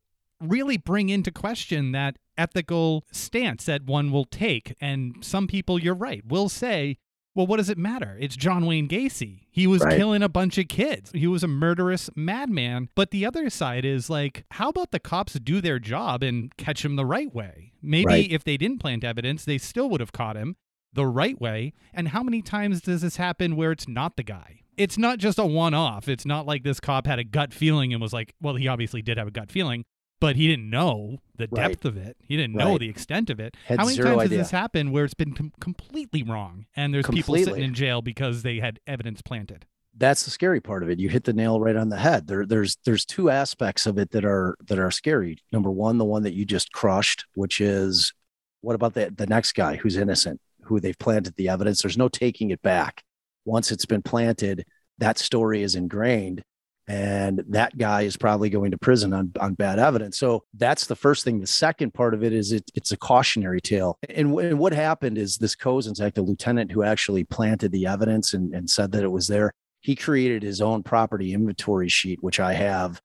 [0.41, 4.75] really bring into question that ethical stance that one will take.
[4.79, 6.97] And some people, you're right, will say,
[7.37, 8.17] well, what does it matter?
[8.19, 9.41] It's John Wayne Gacy.
[9.51, 9.95] He was right.
[9.95, 11.11] killing a bunch of kids.
[11.13, 12.89] He was a murderous madman.
[12.95, 16.83] But the other side is like, how about the cops do their job and catch
[16.83, 17.73] him the right way?
[17.79, 18.31] Maybe right.
[18.31, 20.55] if they didn't plant evidence, they still would have caught him
[20.91, 21.73] the right way.
[21.93, 24.61] And how many times does this happen where it's not the guy?
[24.75, 26.07] It's not just a one off.
[26.07, 29.03] It's not like this cop had a gut feeling and was like, well, he obviously
[29.03, 29.85] did have a gut feeling,
[30.19, 31.69] but he didn't know the right.
[31.69, 32.17] depth of it.
[32.21, 32.65] He didn't right.
[32.65, 33.55] know the extent of it.
[33.65, 34.37] Had How many times idea.
[34.39, 37.39] has this happened where it's been com- completely wrong and there's completely.
[37.39, 39.65] people sitting in jail because they had evidence planted?
[39.95, 40.99] That's the scary part of it.
[40.99, 42.27] You hit the nail right on the head.
[42.27, 45.39] There, there's there's two aspects of it that are that are scary.
[45.51, 48.13] Number one, the one that you just crushed, which is
[48.61, 51.81] what about the the next guy who's innocent, who they've planted the evidence?
[51.81, 53.03] There's no taking it back.
[53.45, 54.65] Once it's been planted,
[54.99, 56.43] that story is ingrained
[56.87, 60.17] and that guy is probably going to prison on, on bad evidence.
[60.17, 61.39] So that's the first thing.
[61.39, 63.97] The second part of it is it, it's a cautionary tale.
[64.09, 68.33] And, w- and what happened is this Act, the lieutenant who actually planted the evidence
[68.33, 72.39] and, and said that it was there, he created his own property inventory sheet, which
[72.39, 73.01] I have,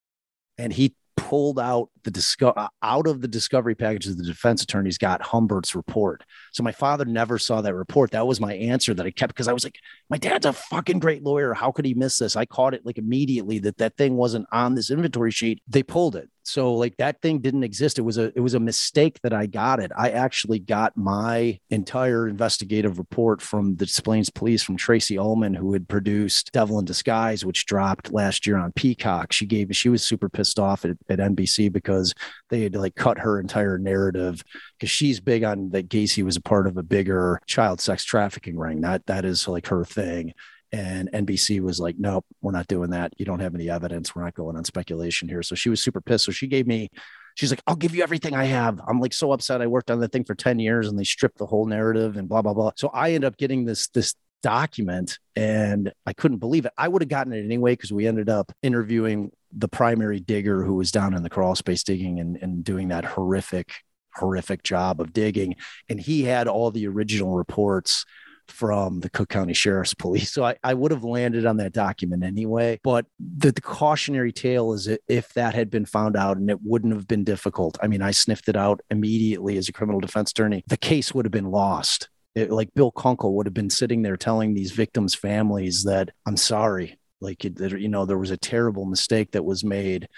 [0.58, 4.98] and he pulled out the disco- uh, out of the discovery packages the defense attorneys
[4.98, 6.22] got Humbert's report.
[6.52, 8.10] So my father never saw that report.
[8.12, 9.78] That was my answer that I kept because I was like,
[10.10, 11.54] my dad's a fucking great lawyer.
[11.54, 12.36] How could he miss this?
[12.36, 15.62] I caught it like immediately that that thing wasn't on this inventory sheet.
[15.68, 16.28] They pulled it.
[16.44, 17.98] So like that thing didn't exist.
[17.98, 19.92] It was a it was a mistake that I got it.
[19.96, 25.72] I actually got my entire investigative report from the Des Police from tracy Ullman, who
[25.72, 29.32] had produced Devil in Disguise, which dropped last year on Peacock.
[29.32, 32.12] She gave she was super pissed off at, at NBC because
[32.50, 34.42] they had like cut her entire narrative
[34.78, 38.58] because she's big on that Gacy was a part of a bigger child sex trafficking
[38.58, 38.80] ring.
[38.80, 40.32] That that is like her thing.
[40.72, 43.12] And NBC was like, nope, we're not doing that.
[43.18, 44.14] You don't have any evidence.
[44.14, 45.42] We're not going on speculation here.
[45.42, 46.24] So she was super pissed.
[46.24, 46.88] So she gave me,
[47.34, 48.80] she's like, I'll give you everything I have.
[48.88, 49.60] I'm like so upset.
[49.60, 52.26] I worked on that thing for 10 years and they stripped the whole narrative and
[52.26, 52.72] blah, blah, blah.
[52.76, 56.72] So I end up getting this, this document and I couldn't believe it.
[56.78, 60.74] I would have gotten it anyway because we ended up interviewing the primary digger who
[60.74, 63.72] was down in the crawl space digging and, and doing that horrific,
[64.14, 65.56] horrific job of digging.
[65.90, 68.06] And he had all the original reports
[68.48, 70.32] from the Cook County Sheriff's Police.
[70.32, 72.80] So I, I would have landed on that document anyway.
[72.82, 76.92] But the, the, cautionary tale is if that had been found out and it wouldn't
[76.92, 77.78] have been difficult.
[77.82, 80.64] I mean, I sniffed it out immediately as a criminal defense attorney.
[80.66, 82.08] The case would have been lost.
[82.34, 86.36] It, like Bill Kunkle would have been sitting there telling these victims' families that I'm
[86.36, 90.08] sorry, like you know, there was a terrible mistake that was made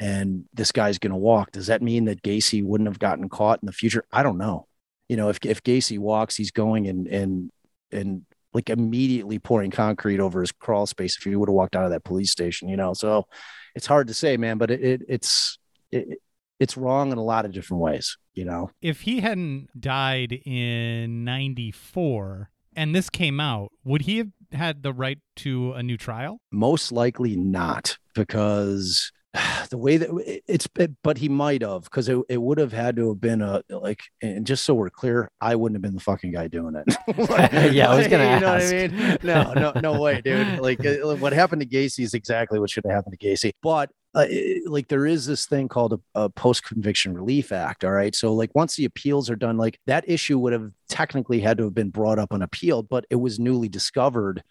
[0.00, 1.52] and this guy's going to walk.
[1.52, 4.04] Does that mean that Gacy wouldn't have gotten caught in the future?
[4.12, 4.66] I don't know.
[5.08, 7.50] You know, if, if Gacy walks, he's going and, and
[7.92, 8.22] and
[8.54, 11.90] like immediately pouring concrete over his crawl space if he would have walked out of
[11.90, 12.94] that police station, you know.
[12.94, 13.26] So
[13.74, 15.58] it's hard to say, man, but it, it it's
[15.92, 16.18] it,
[16.58, 18.70] it's wrong in a lot of different ways, you know.
[18.82, 24.92] If he hadn't died in 94 and this came out, would he have had the
[24.92, 26.40] right to a new trial?
[26.50, 29.12] Most likely not because
[29.70, 30.68] the way that it's
[31.02, 34.00] but he might have because it, it would have had to have been a like
[34.22, 36.96] and just so we're clear i wouldn't have been the fucking guy doing it
[37.72, 40.80] yeah i was gonna you know what i mean no no no way dude like
[41.20, 44.68] what happened to gacy is exactly what should have happened to gacy but uh, it,
[44.68, 47.84] like there is this thing called a, a post conviction relief act.
[47.84, 48.14] All right.
[48.16, 51.64] So, like, once the appeals are done, like that issue would have technically had to
[51.64, 54.42] have been brought up on appeal but it was newly discovered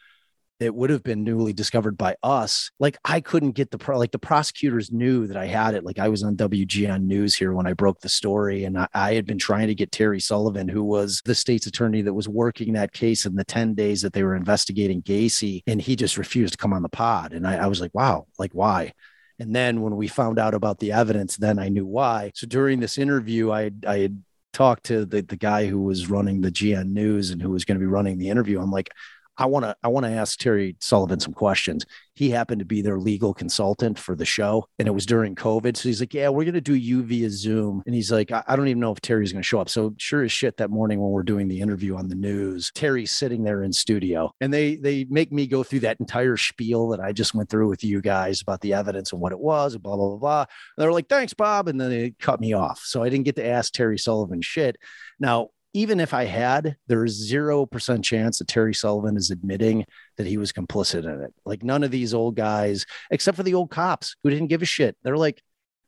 [0.59, 2.71] it would have been newly discovered by us.
[2.79, 5.83] Like I couldn't get the pro, like the prosecutors knew that I had it.
[5.83, 9.13] Like I was on WGN News here when I broke the story, and I, I,
[9.13, 12.73] had been trying to get Terry Sullivan, who was the state's attorney that was working
[12.73, 16.53] that case in the ten days that they were investigating Gacy, and he just refused
[16.53, 17.33] to come on the pod.
[17.33, 18.93] And I, I was like, wow, like why?
[19.39, 22.31] And then when we found out about the evidence, then I knew why.
[22.33, 26.41] So during this interview, I I had talked to the, the guy who was running
[26.41, 28.59] the GN News and who was going to be running the interview.
[28.59, 28.89] I'm like,
[29.37, 31.85] I want to I want to ask Terry Sullivan some questions.
[32.15, 35.77] He happened to be their legal consultant for the show, and it was during COVID.
[35.77, 38.55] So he's like, "Yeah, we're gonna do you via Zoom." And he's like, "I, I
[38.55, 41.11] don't even know if Terry's gonna show up." So sure as shit, that morning when
[41.11, 45.05] we're doing the interview on the news, Terry's sitting there in studio, and they they
[45.09, 48.41] make me go through that entire spiel that I just went through with you guys
[48.41, 50.41] about the evidence and what it was, and blah blah blah blah.
[50.41, 52.81] And they're like, "Thanks, Bob," and then they cut me off.
[52.83, 54.77] So I didn't get to ask Terry Sullivan shit.
[55.19, 59.85] Now even if I had, there's 0% chance that Terry Sullivan is admitting
[60.17, 61.31] that he was complicit in it.
[61.45, 64.65] Like none of these old guys, except for the old cops who didn't give a
[64.65, 64.97] shit.
[65.03, 65.39] They're like,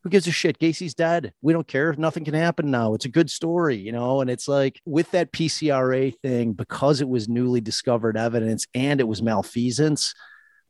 [0.03, 0.59] who gives a shit?
[0.59, 1.33] Gacy's dead.
[1.41, 1.95] We don't care.
[1.97, 2.93] Nothing can happen now.
[2.93, 4.21] It's a good story, you know?
[4.21, 9.07] And it's like with that PCRA thing, because it was newly discovered evidence and it
[9.07, 10.13] was malfeasance,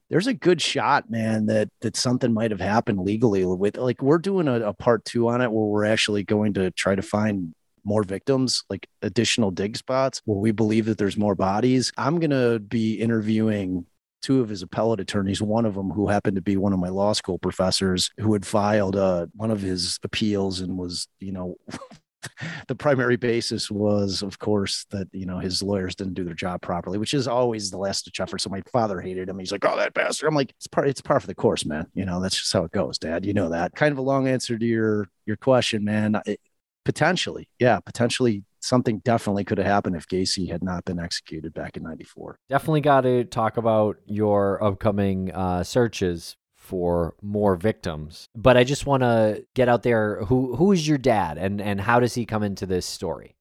[0.10, 4.18] there's a good shot, man, that that something might have happened legally with like we're
[4.18, 7.54] doing a, a part two on it where we're actually going to try to find
[7.90, 11.92] more victims, like additional dig spots where we believe that there's more bodies.
[11.98, 13.86] I'm going to be interviewing
[14.22, 16.90] two of his appellate attorneys, one of them who happened to be one of my
[16.90, 21.56] law school professors who had filed uh, one of his appeals and was, you know,
[22.68, 26.62] the primary basis was, of course, that you know his lawyers didn't do their job
[26.62, 28.42] properly, which is always the last ditch effort.
[28.42, 29.40] So my father hated him.
[29.40, 30.90] He's like, "Oh, that bastard." I'm like, "It's part.
[30.90, 31.88] It's part of the course, man.
[31.94, 33.26] You know, that's just how it goes, Dad.
[33.26, 36.22] You know that." Kind of a long answer to your your question, man.
[36.26, 36.42] It,
[36.86, 41.78] potentially, yeah, potentially something definitely could have happened if Gacy had not been executed back
[41.78, 42.38] in 94.
[42.50, 48.28] Definitely got to talk about your upcoming uh, searches for more victims.
[48.36, 51.82] But I just want to get out there who who is your dad and and
[51.82, 53.36] how does he come into this story?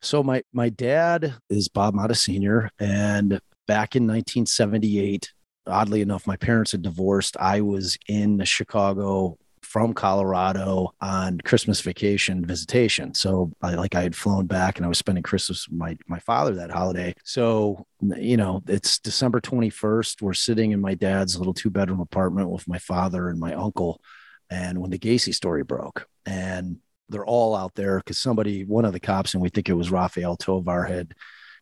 [0.00, 2.70] So my my dad is Bob Motta Sr.
[2.78, 5.32] and back in 1978
[5.66, 7.36] oddly enough my parents had divorced.
[7.38, 9.38] I was in Chicago
[9.72, 13.14] from Colorado on Christmas vacation visitation.
[13.14, 16.18] So I like I had flown back and I was spending Christmas with my my
[16.18, 17.14] father that holiday.
[17.24, 20.20] So you know, it's December 21st.
[20.20, 24.02] We're sitting in my dad's little two bedroom apartment with my father and my uncle.
[24.50, 26.76] And when the Gacy story broke, and
[27.08, 29.90] they're all out there because somebody, one of the cops, and we think it was
[29.90, 31.14] Rafael Tovar, had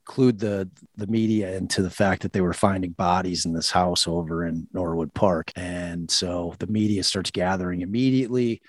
[0.06, 4.08] clued the the media into the fact that they were finding bodies in this house
[4.08, 5.52] over in Norwood Park.
[5.56, 8.62] And so the media starts gathering immediately.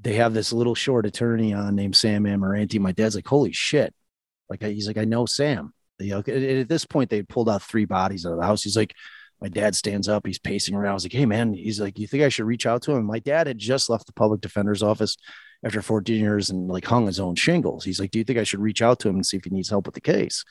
[0.00, 2.78] They have this little short attorney on named Sam Amoranti.
[2.80, 3.94] My dad's like, holy shit.
[4.48, 5.72] Like he's like, I know Sam.
[5.98, 8.62] You know, at this point they pulled out three bodies out of the house.
[8.62, 8.94] He's like,
[9.40, 10.92] my dad stands up, he's pacing around.
[10.92, 13.04] I was like, hey man, he's like, you think I should reach out to him?
[13.04, 15.16] My dad had just left the public defender's office
[15.64, 17.84] after 14 years and like hung his own shingles.
[17.84, 19.50] He's like, Do you think I should reach out to him and see if he
[19.50, 20.44] needs help with the case?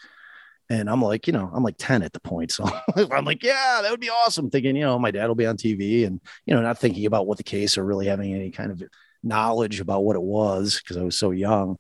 [0.69, 2.51] And I'm like, you know, I'm like 10 at the point.
[2.51, 2.65] So
[3.11, 4.49] I'm like, yeah, that would be awesome.
[4.49, 7.27] Thinking, you know, my dad will be on TV and, you know, not thinking about
[7.27, 8.81] what the case or really having any kind of
[9.21, 11.77] knowledge about what it was because I was so young.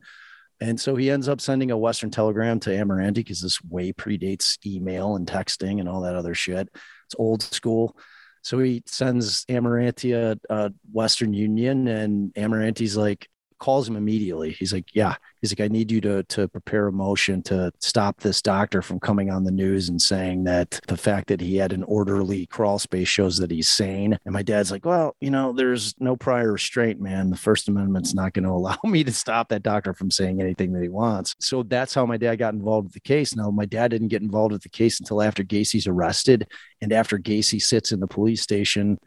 [0.61, 4.57] And so he ends up sending a Western telegram to Amirante because this way predates
[4.65, 6.69] email and texting and all that other shit.
[7.05, 7.97] It's old school.
[8.43, 13.27] So he sends Amirante a, a uh, Western Union, and Amirante's like,
[13.63, 14.51] calls him immediately.
[14.51, 18.19] He's like, "Yeah." He's like, "I need you to to prepare a motion to stop
[18.19, 21.71] this doctor from coming on the news and saying that the fact that he had
[21.71, 25.53] an orderly crawl space shows that he's sane." And my dad's like, "Well, you know,
[25.53, 27.29] there's no prior restraint, man.
[27.29, 30.73] The First Amendment's not going to allow me to stop that doctor from saying anything
[30.73, 33.33] that he wants." So that's how my dad got involved with the case.
[33.33, 36.47] Now, my dad didn't get involved with the case until after Gacy's arrested
[36.81, 38.99] and after Gacy sits in the police station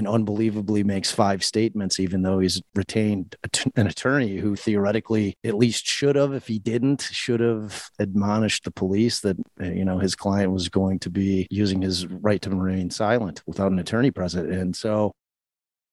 [0.00, 3.36] and unbelievably makes five statements, even though he's retained
[3.76, 8.70] an attorney who theoretically at least should have, if he didn't, should have admonished the
[8.70, 12.48] police that, uh, you know, his client was going to be using his right to
[12.48, 14.50] remain silent without an attorney present.
[14.50, 15.12] And so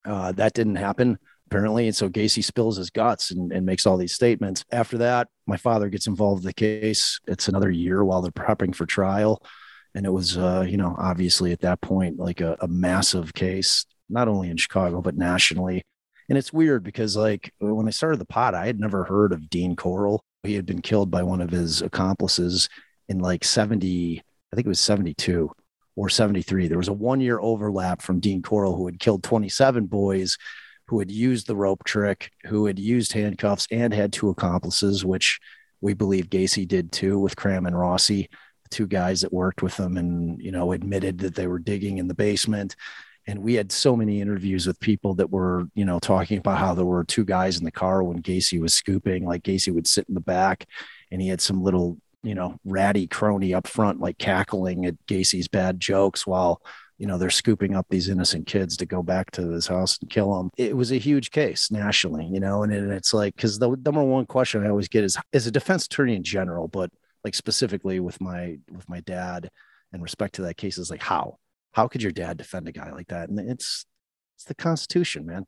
[0.05, 1.87] uh, that didn't happen apparently.
[1.87, 4.63] And so Gacy spills his guts and, and, makes all these statements.
[4.71, 7.19] After that, my father gets involved in the case.
[7.27, 9.43] It's another year while they're prepping for trial.
[9.95, 13.85] And it was, uh, you know, obviously at that point, like a, a massive case
[14.09, 15.83] not only in Chicago, but nationally.
[16.29, 19.49] And it's weird because, like, when I started the pod, I had never heard of
[19.49, 20.21] Dean Corll.
[20.43, 22.69] He had been killed by one of his accomplices
[23.07, 25.49] in like 70, I think it was 72
[25.95, 26.67] or 73.
[26.67, 30.37] There was a one year overlap from Dean Corll, who had killed 27 boys,
[30.87, 35.39] who had used the rope trick, who had used handcuffs and had two accomplices, which
[35.81, 38.29] we believe Gacy did too with Cram and Rossi,
[38.69, 42.07] two guys that worked with him and, you know, admitted that they were digging in
[42.07, 42.75] the basement.
[43.27, 46.73] And we had so many interviews with people that were, you know, talking about how
[46.73, 49.25] there were two guys in the car when Gacy was scooping.
[49.25, 50.65] Like Gacy would sit in the back
[51.11, 55.49] and he had some little, you know, ratty crony up front, like cackling at Gacy's
[55.49, 56.61] bad jokes while,
[56.97, 60.09] you know, they're scooping up these innocent kids to go back to his house and
[60.09, 60.49] kill them.
[60.57, 64.03] It was a huge case nationally, you know, and, and it's like, because the number
[64.03, 66.89] one question I always get is, as a defense attorney in general, but
[67.23, 69.49] like specifically with my with my dad
[69.91, 71.37] in respect to that case is like how
[71.77, 73.29] how could your dad defend a guy like that?
[73.29, 73.85] And it's
[74.35, 75.45] it's the Constitution, man.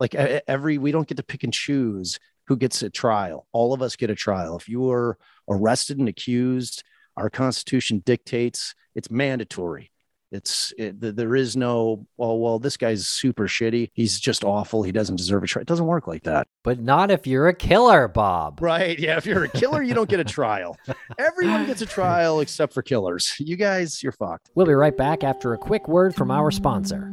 [0.00, 3.46] Like every we don't get to pick and choose who gets a trial.
[3.52, 4.56] All of us get a trial.
[4.56, 5.16] If you are
[5.48, 6.82] arrested and accused,
[7.16, 9.92] our Constitution dictates it's mandatory.
[10.32, 13.90] It's it, there is no well, well, this guy's super shitty.
[13.94, 14.82] He's just awful.
[14.82, 15.62] He doesn't deserve a trial.
[15.62, 16.46] It doesn't work like that.
[16.62, 18.60] But not if you're a killer, Bob.
[18.60, 18.98] Right?
[18.98, 19.16] Yeah.
[19.16, 20.76] If you're a killer, you don't get a trial.
[21.18, 23.34] Everyone gets a trial except for killers.
[23.38, 24.50] You guys, you're fucked.
[24.54, 27.12] We'll be right back after a quick word from our sponsor.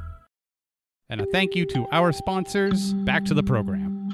[1.11, 2.93] And a thank you to our sponsors.
[2.93, 4.07] Back to the program.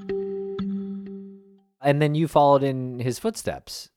[1.80, 3.92] And then you followed in his footsteps.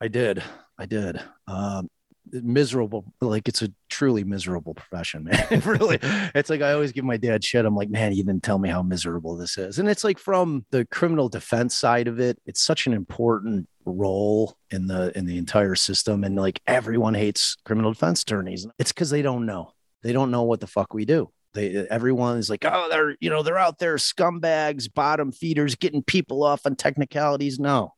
[0.00, 0.42] I did.
[0.76, 1.20] I did.
[1.46, 1.88] Um,
[2.32, 3.04] miserable.
[3.20, 5.62] Like it's a truly miserable profession, man.
[5.64, 6.00] really.
[6.34, 7.64] It's like I always give my dad shit.
[7.64, 9.78] I'm like, man, you didn't tell me how miserable this is.
[9.78, 14.56] And it's like from the criminal defense side of it, it's such an important role
[14.72, 16.24] in the in the entire system.
[16.24, 18.66] And like everyone hates criminal defense attorneys.
[18.76, 19.70] It's because they don't know.
[20.02, 21.30] They don't know what the fuck we do.
[21.54, 26.02] They everyone is like, oh, they're you know they're out there scumbags, bottom feeders, getting
[26.02, 27.58] people off on technicalities.
[27.58, 27.94] No,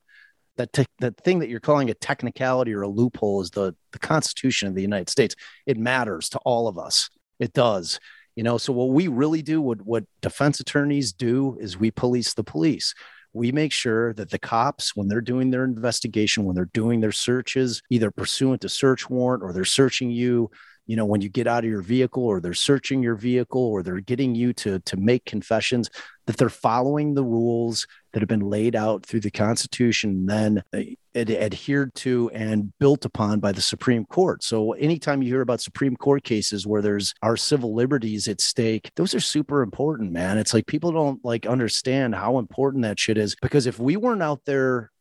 [0.57, 3.99] that te- that thing that you're calling a technicality or a loophole is the the
[3.99, 5.35] Constitution of the United States.
[5.65, 7.09] It matters to all of us.
[7.39, 7.99] It does.
[8.35, 12.33] You know, so what we really do, what what defense attorneys do, is we police
[12.33, 12.95] the police.
[13.33, 17.11] We make sure that the cops, when they're doing their investigation, when they're doing their
[17.11, 20.51] searches, either pursuant to search warrant or they're searching you,
[20.85, 23.83] you know when you get out of your vehicle or they're searching your vehicle or
[23.83, 25.89] they're getting you to to make confessions
[26.25, 30.81] that they're following the rules that have been laid out through the constitution then uh,
[31.15, 34.43] adhered to and built upon by the supreme court.
[34.43, 38.91] So anytime you hear about supreme court cases where there's our civil liberties at stake
[38.95, 40.37] those are super important man.
[40.37, 44.23] It's like people don't like understand how important that shit is because if we weren't
[44.23, 44.91] out there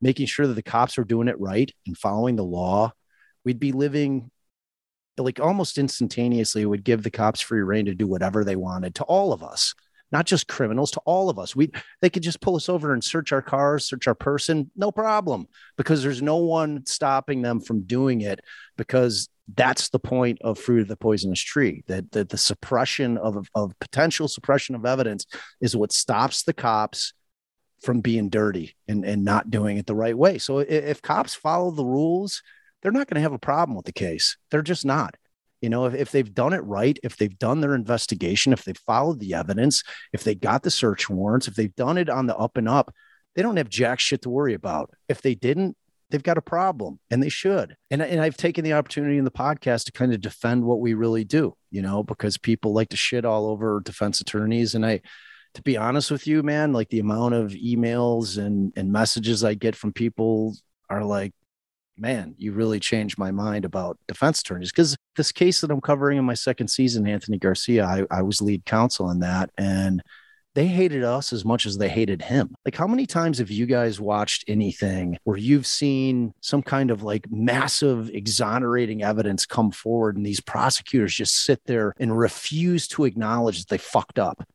[0.00, 2.92] making sure that the cops are doing it right and following the law
[3.44, 4.30] we'd be living
[5.18, 9.04] like almost instantaneously would give the cops free reign to do whatever they wanted to
[9.04, 9.74] all of us
[10.12, 11.56] not just criminals to all of us.
[11.56, 14.92] We they could just pull us over and search our cars search our person no
[14.92, 18.40] problem because there's no one stopping them from doing it
[18.76, 23.48] because that's the point of fruit of the poisonous tree that, that the suppression of,
[23.54, 25.26] of potential suppression of evidence
[25.60, 27.12] is what stops the cops
[27.82, 30.38] from being dirty and, and not doing it the right way.
[30.38, 32.40] So if, if cops follow the rules
[32.84, 34.36] they're not going to have a problem with the case.
[34.50, 35.16] They're just not.
[35.62, 38.76] You know, if, if they've done it right, if they've done their investigation, if they've
[38.86, 42.36] followed the evidence, if they got the search warrants, if they've done it on the
[42.36, 42.94] up and up,
[43.34, 44.90] they don't have jack shit to worry about.
[45.08, 45.78] If they didn't,
[46.10, 47.74] they've got a problem and they should.
[47.90, 50.92] And, and I've taken the opportunity in the podcast to kind of defend what we
[50.92, 54.74] really do, you know, because people like to shit all over defense attorneys.
[54.74, 55.00] And I,
[55.54, 59.54] to be honest with you, man, like the amount of emails and, and messages I
[59.54, 60.54] get from people
[60.90, 61.32] are like,
[61.96, 64.72] man, you really changed my mind about defense attorneys.
[64.72, 68.42] Because this case that I'm covering in my second season, Anthony Garcia, I, I was
[68.42, 69.50] lead counsel in that.
[69.56, 70.02] And
[70.54, 72.54] they hated us as much as they hated him.
[72.64, 77.02] Like, how many times have you guys watched anything where you've seen some kind of
[77.02, 83.04] like massive exonerating evidence come forward and these prosecutors just sit there and refuse to
[83.04, 84.46] acknowledge that they fucked up?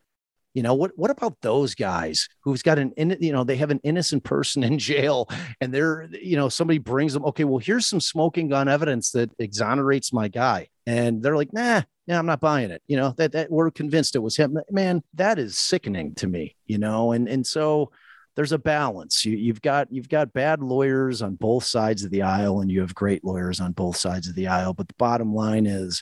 [0.53, 3.71] You know, what what about those guys who's got an in, you know, they have
[3.71, 5.29] an innocent person in jail
[5.61, 9.31] and they're, you know, somebody brings them, okay, well, here's some smoking gun evidence that
[9.39, 10.67] exonerates my guy.
[10.87, 12.81] And they're like, nah, yeah, I'm not buying it.
[12.87, 14.57] You know, that, that we're convinced it was him.
[14.71, 17.91] Man, that is sickening to me, you know, and and so
[18.35, 19.25] there's a balance.
[19.25, 22.81] You, you've got you've got bad lawyers on both sides of the aisle, and you
[22.81, 24.73] have great lawyers on both sides of the aisle.
[24.73, 26.01] But the bottom line is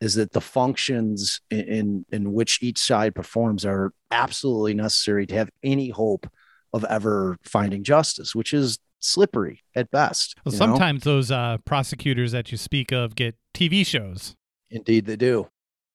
[0.00, 5.34] is that the functions in, in, in which each side performs are absolutely necessary to
[5.34, 6.26] have any hope
[6.72, 10.36] of ever finding justice, which is slippery at best.
[10.44, 10.66] Well, you know?
[10.66, 14.36] sometimes those uh, prosecutors that you speak of get TV shows.
[14.70, 15.48] Indeed, they do.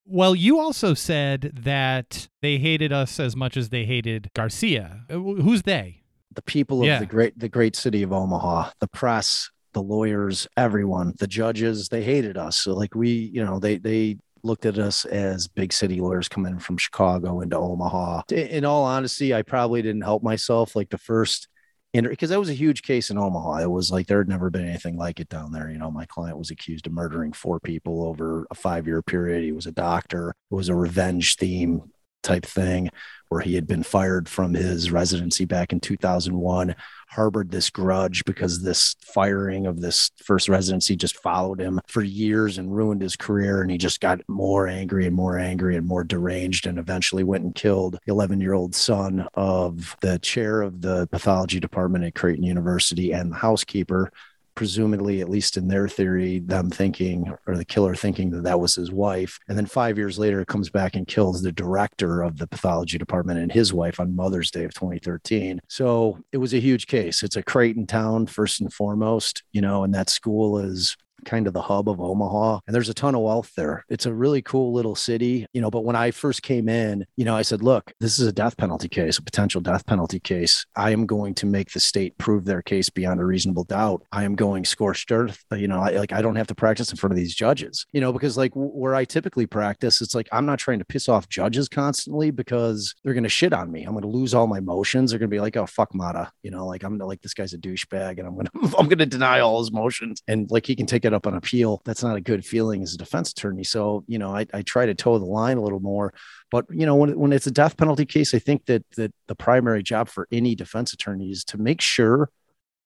[0.07, 5.05] Well, you also said that they hated us as much as they hated Garcia.
[5.09, 6.03] Uh, Who's they?
[6.31, 6.99] The people of Yeah.
[6.99, 12.01] the great the great city of Omaha, the press, the lawyers, everyone, the judges, they
[12.01, 12.57] hated us.
[12.57, 16.59] So like we, you know, they they looked at us as big city lawyers coming
[16.59, 18.21] from Chicago into Omaha.
[18.31, 21.49] In all honesty, I probably didn't help myself like the first
[21.93, 23.63] because that was a huge case in Omaha.
[23.63, 25.69] It was like there had never been anything like it down there.
[25.69, 29.43] You know, my client was accused of murdering four people over a five year period.
[29.43, 30.33] He was a doctor.
[30.51, 31.83] It was a revenge theme
[32.25, 32.89] type thing
[33.29, 36.75] where he had been fired from his residency back in 2001
[37.07, 42.57] harbored this grudge because this firing of this first residency just followed him for years
[42.57, 43.61] and ruined his career.
[43.61, 47.43] And he just got more angry and more angry and more deranged and eventually went
[47.43, 52.15] and killed the 11 year old son of the chair of the pathology department at
[52.15, 54.11] creighton university and the housekeeper
[54.55, 58.75] presumably, at least in their theory, them thinking or the killer thinking that that was
[58.75, 59.37] his wife.
[59.47, 63.39] And then five years later, comes back and kills the director of the pathology department
[63.39, 65.59] and his wife on Mother's Day of 2013.
[65.67, 67.23] So it was a huge case.
[67.23, 70.95] It's a Creighton town, first and foremost, you know, and that school is
[71.25, 73.83] kind of the hub of Omaha and there's a ton of wealth there.
[73.89, 77.25] It's a really cool little city, you know, but when I first came in, you
[77.25, 80.65] know, I said, look, this is a death penalty case, a potential death penalty case.
[80.75, 84.03] I am going to make the state prove their case beyond a reasonable doubt.
[84.11, 86.97] I am going scorched earth, you know, I, like I don't have to practice in
[86.97, 90.45] front of these judges, you know, because like where I typically practice, it's like I'm
[90.45, 93.83] not trying to piss off judges constantly because they're going to shit on me.
[93.83, 95.11] I'm going to lose all my motions.
[95.11, 97.53] They're going to be like, oh, fuck Motta, you know, like I'm like, this guy's
[97.53, 100.21] a douchebag and I'm going to, I'm going to deny all his motions.
[100.27, 101.81] And like he can take it up on appeal.
[101.85, 103.63] That's not a good feeling as a defense attorney.
[103.63, 106.13] So, you know, I, I try to toe the line a little more.
[106.51, 109.35] But you know, when, when it's a death penalty case, I think that that the
[109.35, 112.29] primary job for any defense attorney is to make sure,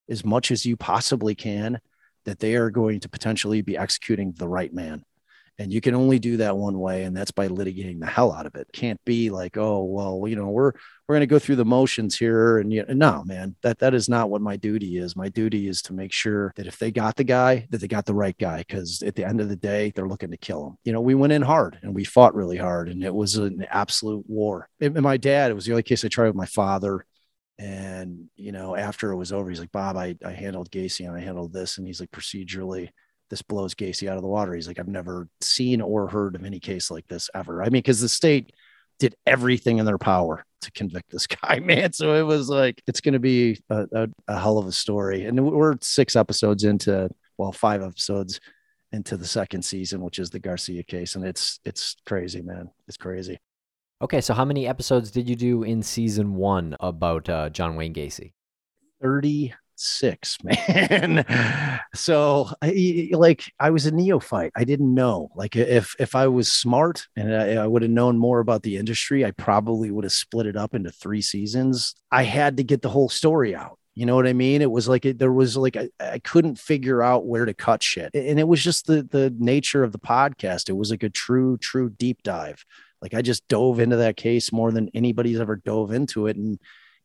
[0.10, 1.80] as much as you possibly can,
[2.26, 5.04] that they are going to potentially be executing the right man.
[5.60, 8.46] And you can only do that one way, and that's by litigating the hell out
[8.46, 8.70] of it.
[8.72, 10.72] Can't be like, oh, well, you know, we're
[11.06, 14.08] we're going to go through the motions here, and you no, man, that that is
[14.08, 15.18] not what my duty is.
[15.18, 18.06] My duty is to make sure that if they got the guy, that they got
[18.06, 20.78] the right guy, because at the end of the day, they're looking to kill him.
[20.86, 23.66] You know, we went in hard and we fought really hard, and it was an
[23.70, 24.70] absolute war.
[24.80, 27.06] And my dad, it was the only case I tried with my father.
[27.58, 31.18] And you know, after it was over, he's like, Bob, I, I handled Gacy and
[31.18, 32.92] I handled this, and he's like, procedurally,
[33.30, 34.54] this blows Gacy out of the water.
[34.54, 37.62] He's like, I've never seen or heard of any case like this ever.
[37.62, 38.54] I mean, because the state
[38.98, 41.94] did everything in their power to convict this guy, man.
[41.94, 45.26] So it was like, it's going to be a, a, a hell of a story.
[45.26, 48.40] And we're six episodes into, well, five episodes
[48.92, 51.16] into the second season, which is the Garcia case.
[51.16, 52.70] And it's, it's crazy, man.
[52.88, 53.40] It's crazy.
[54.02, 57.94] Okay, so how many episodes did you do in season one about uh, John Wayne
[57.94, 58.32] Gacy?
[59.80, 61.26] 36 man.
[61.96, 62.50] So
[63.12, 64.52] like i was a neophyte.
[64.56, 65.30] I didn't know.
[65.36, 68.78] Like if if i was smart and i, I would have known more about the
[68.78, 71.96] industry i probably would have split it up into three seasons.
[72.12, 73.78] I had to get the whole story out.
[73.96, 74.62] You know what I mean?
[74.62, 77.84] It was like it, there was like I, I couldn't figure out where to cut
[77.84, 80.70] shit, and it was just the the nature of the podcast.
[80.70, 82.64] It was like a true true deep dive.
[83.02, 86.60] Like I just dove into that case more than anybody's ever dove into it, and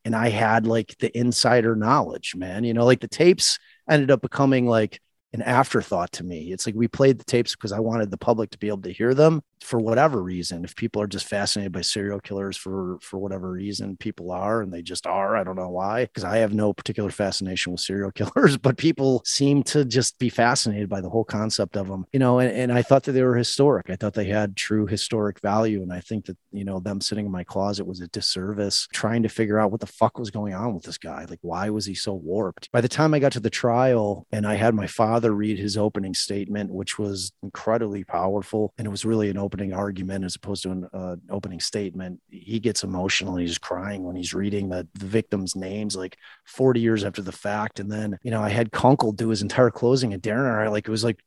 [0.05, 2.63] and I had like the insider knowledge, man.
[2.63, 5.01] You know, like the tapes ended up becoming like
[5.33, 6.53] an afterthought to me.
[6.53, 8.93] It's like we played the tapes because I wanted the public to be able to
[8.93, 10.63] hear them for whatever reason.
[10.63, 14.71] If people are just fascinated by serial killers for for whatever reason, people are, and
[14.71, 15.35] they just are.
[15.35, 19.21] I don't know why, because I have no particular fascination with serial killers, but people
[19.25, 22.05] seem to just be fascinated by the whole concept of them.
[22.13, 23.89] You know, and, and I thought that they were historic.
[23.89, 27.25] I thought they had true historic value, and I think that you know them sitting
[27.25, 28.87] in my closet was a disservice.
[28.93, 31.25] Trying to figure out what the fuck was going on with this guy.
[31.29, 32.71] Like, why was he so warped?
[32.71, 35.77] By the time I got to the trial, and I had my father read his
[35.77, 40.63] opening statement, which was incredibly powerful, and it was really an opening argument as opposed
[40.63, 42.19] to an uh, opening statement.
[42.29, 43.37] He gets emotional.
[43.37, 47.79] He's crying when he's reading the, the victims' names, like 40 years after the fact.
[47.79, 50.87] And then, you know, I had Kunkle do his entire closing, at Darren I, like,
[50.87, 51.19] it was like,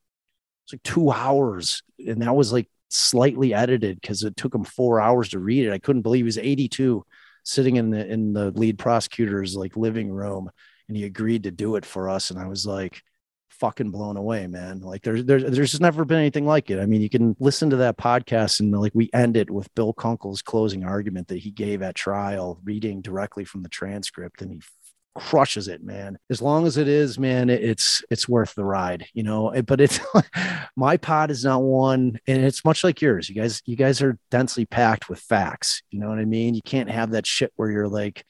[0.65, 1.83] it's like two hours.
[1.99, 5.73] And that was like slightly edited because it took him four hours to read it.
[5.73, 7.05] I couldn't believe he was 82
[7.45, 10.51] sitting in the in the lead prosecutor's like living room
[10.89, 12.31] and he agreed to do it for us.
[12.31, 13.03] And I was like,
[13.49, 14.81] fucking blown away, man.
[14.81, 16.81] Like there's there's there's just never been anything like it.
[16.81, 19.93] I mean, you can listen to that podcast and like we end it with Bill
[19.93, 24.61] Kunkle's closing argument that he gave at trial, reading directly from the transcript, and he
[25.19, 29.25] crushes it man as long as it is man it's it's worth the ride you
[29.25, 29.99] know eh, but it's
[30.77, 34.17] my pod is not one and it's much like yours you guys you guys are
[34.31, 37.69] densely packed with facts you know what i mean you can't have that shit where
[37.69, 38.25] you're like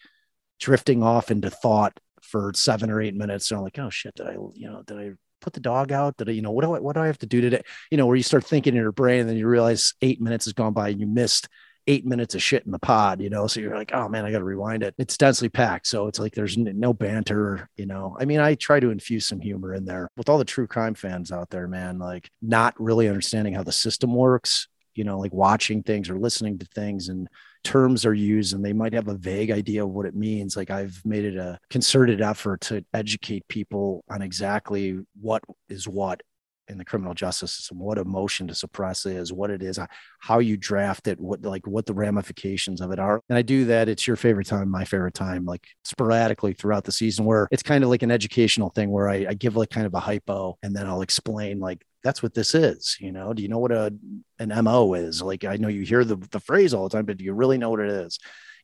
[0.59, 1.99] drifting off into thought
[2.29, 4.99] for seven or eight minutes and i'm like oh shit did i you know did
[4.99, 5.11] i
[5.41, 7.18] put the dog out did i you know what do i what do i have
[7.18, 9.47] to do today you know where you start thinking in your brain and then you
[9.47, 11.49] realize eight minutes has gone by and you missed
[11.89, 13.47] eight minutes of shit in the pod, you know.
[13.47, 14.95] So you're like, oh man, I got to rewind it.
[14.99, 15.87] It's densely packed.
[15.87, 18.14] So it's like there's no banter, you know.
[18.20, 20.95] I mean, I try to infuse some humor in there with all the true crime
[20.95, 25.33] fans out there, man, like not really understanding how the system works, you know, like
[25.33, 27.26] watching things or listening to things and
[27.69, 30.57] terms are used and they might have a vague idea of what it means.
[30.57, 36.23] Like I've made it a concerted effort to educate people on exactly what is what
[36.69, 39.79] in the criminal justice system what a motion to suppress is what it is
[40.21, 43.64] how you draft it what like what the ramifications of it are and i do
[43.64, 47.62] that it's your favorite time my favorite time like sporadically throughout the season where it's
[47.62, 50.59] kind of like an educational thing where i, I give like kind of a hypo
[50.62, 53.73] and then i'll explain like that's what this is you know do you know what
[53.73, 53.93] a
[54.39, 57.17] an mo is like i know you hear the, the phrase all the time but
[57.17, 58.19] do you really know what it is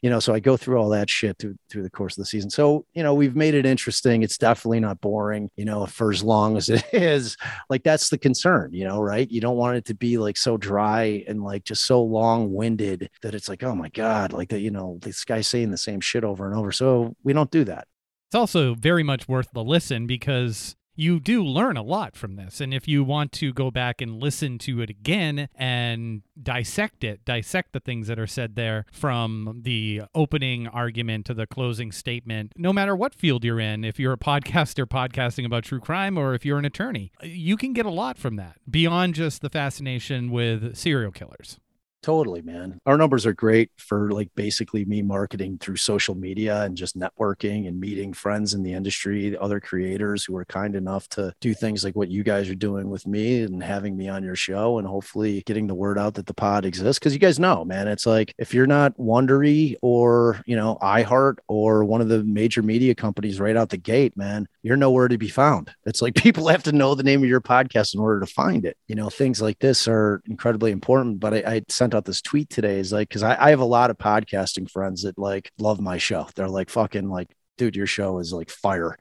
[0.04, 2.26] you know, so I go through all that shit through through the course of the
[2.26, 2.50] season.
[2.50, 4.22] So, you know, we've made it interesting.
[4.22, 7.38] It's definitely not boring, you know, for as long as it is.
[7.70, 9.30] Like that's the concern, you know, right?
[9.30, 13.34] You don't want it to be like so dry and like just so long-winded that
[13.34, 16.22] it's like, oh my God, like that, you know, this guy's saying the same shit
[16.22, 16.70] over and over.
[16.70, 17.88] So we don't do that.
[18.28, 22.60] It's also very much worth the listen because you do learn a lot from this.
[22.60, 27.24] And if you want to go back and listen to it again and dissect it,
[27.24, 32.52] dissect the things that are said there from the opening argument to the closing statement,
[32.56, 36.34] no matter what field you're in, if you're a podcaster podcasting about true crime or
[36.34, 40.30] if you're an attorney, you can get a lot from that beyond just the fascination
[40.30, 41.58] with serial killers.
[42.04, 42.78] Totally, man.
[42.84, 47.66] Our numbers are great for like basically me marketing through social media and just networking
[47.66, 51.82] and meeting friends in the industry, other creators who are kind enough to do things
[51.82, 54.86] like what you guys are doing with me and having me on your show and
[54.86, 56.98] hopefully getting the word out that the pod exists.
[56.98, 61.38] Cause you guys know, man, it's like if you're not Wondery or, you know, iHeart
[61.48, 65.16] or one of the major media companies right out the gate, man, you're nowhere to
[65.16, 65.70] be found.
[65.86, 68.66] It's like people have to know the name of your podcast in order to find
[68.66, 68.76] it.
[68.88, 71.18] You know, things like this are incredibly important.
[71.18, 73.64] But I, I sent out this tweet today is like, cause I, I have a
[73.64, 76.28] lot of podcasting friends that like love my show.
[76.34, 77.28] They're like, fucking like,
[77.58, 78.98] dude, your show is like fire.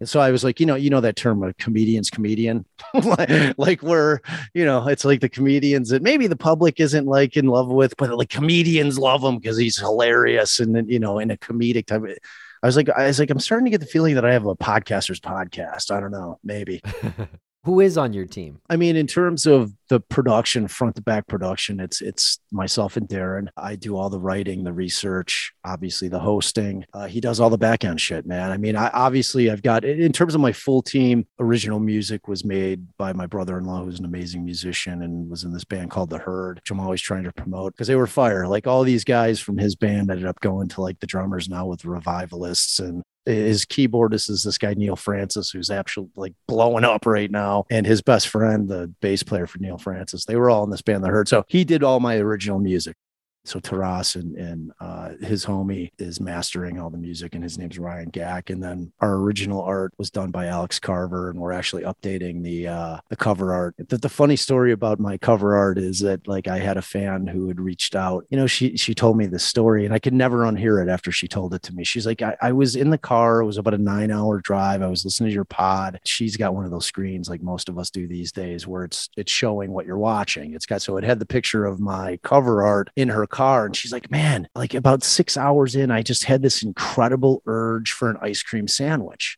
[0.00, 2.66] And so I was like, you know, you know that term, a comedian's comedian,
[3.04, 4.18] like, like we're,
[4.52, 7.96] you know, it's like the comedians that maybe the public isn't like in love with,
[7.96, 11.86] but like comedians love him because he's hilarious and then, you know, in a comedic
[11.86, 12.02] type.
[12.02, 12.18] Of,
[12.62, 14.46] I was like, I was like, I'm starting to get the feeling that I have
[14.46, 15.92] a podcaster's podcast.
[15.92, 16.82] I don't know, maybe.
[17.64, 18.60] Who is on your team?
[18.68, 23.08] I mean, in terms of the production, front to back production, it's it's myself and
[23.08, 23.48] Darren.
[23.56, 26.84] I do all the writing, the research, obviously the hosting.
[26.92, 28.50] Uh, he does all the back end shit, man.
[28.50, 31.24] I mean, I obviously I've got in terms of my full team.
[31.38, 35.64] Original music was made by my brother-in-law, who's an amazing musician and was in this
[35.64, 38.48] band called The Herd, which I'm always trying to promote because they were fire.
[38.48, 41.66] Like all these guys from his band ended up going to like the drummers now
[41.66, 47.06] with revivalists and his keyboardist is this guy Neal Francis, who's actually like blowing up
[47.06, 50.24] right now, and his best friend, the bass player for Neal Francis.
[50.24, 51.28] They were all in this band, The Herd.
[51.28, 52.96] So he did all my original music.
[53.44, 57.78] So Taras and, and uh, his homie is mastering all the music, and his name's
[57.78, 58.50] Ryan Gack.
[58.50, 62.68] And then our original art was done by Alex Carver, and we're actually updating the
[62.68, 63.74] uh, the cover art.
[63.78, 67.26] The, the funny story about my cover art is that like I had a fan
[67.26, 68.24] who had reached out.
[68.30, 71.10] You know, she she told me this story, and I could never unhear it after
[71.10, 71.82] she told it to me.
[71.84, 73.40] She's like, I, I was in the car.
[73.40, 74.82] It was about a nine hour drive.
[74.82, 75.98] I was listening to your pod.
[76.04, 79.08] She's got one of those screens like most of us do these days, where it's
[79.16, 80.54] it's showing what you're watching.
[80.54, 83.74] It's got so it had the picture of my cover art in her car and
[83.74, 88.08] she's like, man, like about six hours in, I just had this incredible urge for
[88.08, 89.36] an ice cream sandwich.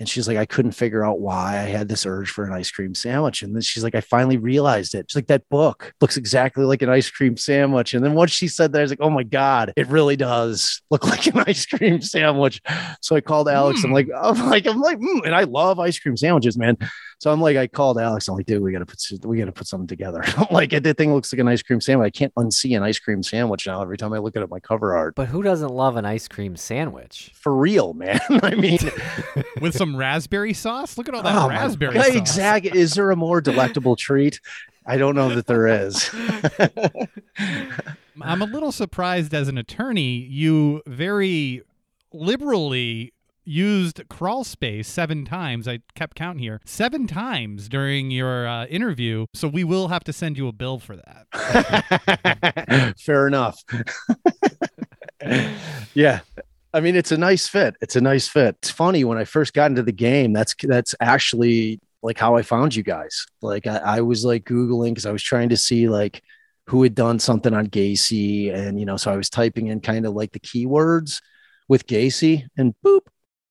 [0.00, 2.70] And she's like, I couldn't figure out why I had this urge for an ice
[2.70, 3.42] cream sandwich.
[3.42, 5.10] And then she's like, I finally realized it.
[5.10, 7.92] She's like, that book looks exactly like an ice cream sandwich.
[7.92, 10.80] And then once she said that, I was like, oh my God, it really does
[10.90, 12.62] look like an ice cream sandwich.
[13.02, 13.80] So I called Alex.
[13.80, 13.84] Mm.
[13.84, 15.20] I'm like, I'm like, I'm like, mm.
[15.26, 16.78] and I love ice cream sandwiches, man.
[17.20, 18.28] So I'm like, I called Alex.
[18.28, 20.24] I'm like, dude, we got to put we got to put something together.
[20.50, 22.06] like, that thing looks like an ice cream sandwich.
[22.06, 24.96] I can't unsee an ice cream sandwich now every time I look at my cover
[24.96, 25.16] art.
[25.16, 27.30] But who doesn't love an ice cream sandwich?
[27.34, 28.20] For real, man.
[28.42, 28.78] I mean,
[29.60, 30.96] with some raspberry sauce.
[30.96, 32.14] Look at all that oh raspberry sauce.
[32.14, 32.78] Exactly.
[32.78, 34.40] Is there a more delectable treat?
[34.86, 36.10] I don't know that there is.
[38.22, 41.64] I'm a little surprised as an attorney, you very
[42.14, 43.12] liberally
[43.50, 45.66] used crawl space seven times.
[45.66, 49.26] I kept count here seven times during your uh, interview.
[49.34, 52.94] So we will have to send you a bill for that.
[52.98, 53.62] Fair enough.
[55.94, 56.20] yeah.
[56.72, 57.74] I mean, it's a nice fit.
[57.80, 58.56] It's a nice fit.
[58.58, 60.32] It's funny when I first got into the game.
[60.32, 63.26] That's that's actually like how I found you guys.
[63.42, 66.22] Like I, I was like Googling because I was trying to see like
[66.70, 68.54] who had done something on Gacy.
[68.54, 71.20] And, you know, so I was typing in kind of like the keywords
[71.68, 73.00] with Gacy and boop,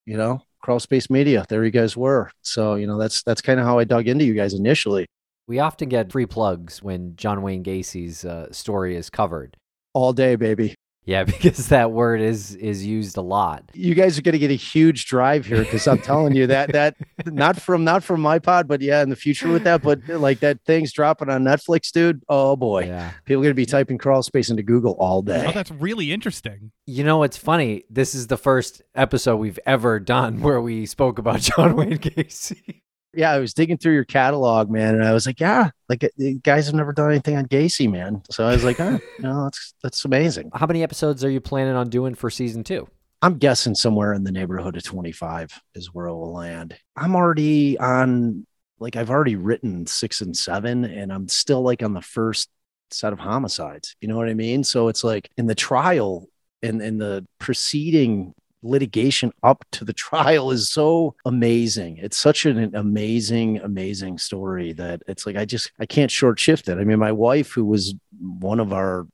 [0.09, 1.45] you know, crawl space media.
[1.49, 2.31] There you guys were.
[2.41, 5.05] So, you know, that's, that's kind of how I dug into you guys initially.
[5.47, 9.55] We often get free plugs when John Wayne Gacy's uh, story is covered.
[9.93, 10.73] All day, baby.
[11.05, 13.63] Yeah, because that word is is used a lot.
[13.73, 16.71] You guys are going to get a huge drive here because I'm telling you that
[16.73, 16.95] that
[17.25, 20.39] not from not from my pod, but yeah, in the future with that, but like
[20.41, 22.21] that thing's dropping on Netflix, dude.
[22.29, 23.11] Oh boy, Yeah.
[23.25, 25.45] people are going to be typing crawl space into Google all day.
[25.47, 26.71] Oh, that's really interesting.
[26.85, 27.85] You know what's funny?
[27.89, 32.81] This is the first episode we've ever done where we spoke about John Wayne Gacy.
[33.13, 36.07] Yeah, I was digging through your catalog, man, and I was like, yeah, like uh,
[36.43, 38.21] guys have never done anything on Gacy, man.
[38.29, 40.51] So I was like, oh, no, that's that's amazing.
[40.53, 42.87] How many episodes are you planning on doing for season two?
[43.21, 46.77] I'm guessing somewhere in the neighborhood of 25 is where it will land.
[46.95, 48.47] I'm already on,
[48.79, 52.49] like, I've already written six and seven, and I'm still like on the first
[52.91, 53.95] set of homicides.
[53.99, 54.63] You know what I mean?
[54.63, 56.27] So it's like in the trial
[56.61, 61.97] and in the preceding litigation up to the trial is so amazing.
[61.97, 66.67] It's such an amazing, amazing story that it's like I just I can't short shift
[66.69, 66.77] it.
[66.77, 69.07] I mean, my wife, who was one of our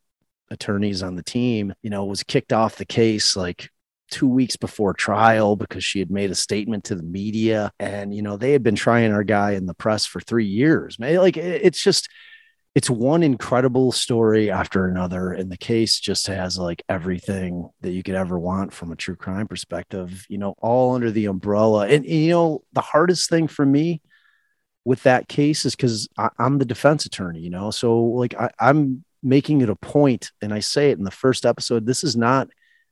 [0.50, 3.70] attorneys on the team, you know, was kicked off the case like
[4.12, 7.72] two weeks before trial because she had made a statement to the media.
[7.80, 11.00] And, you know, they had been trying our guy in the press for three years.
[11.00, 12.08] Man, like it's just
[12.76, 18.04] it's one incredible story after another and the case just has like everything that you
[18.04, 21.88] could ever want from a true crime perspective you know all under the umbrella.
[21.88, 24.02] And, and, you know the hardest thing for me
[24.84, 26.08] with that case is because
[26.38, 27.72] i'm the defense attorney you know?
[27.72, 31.46] So like I, i'm making it a point and i say it in the first
[31.46, 32.50] episode this is not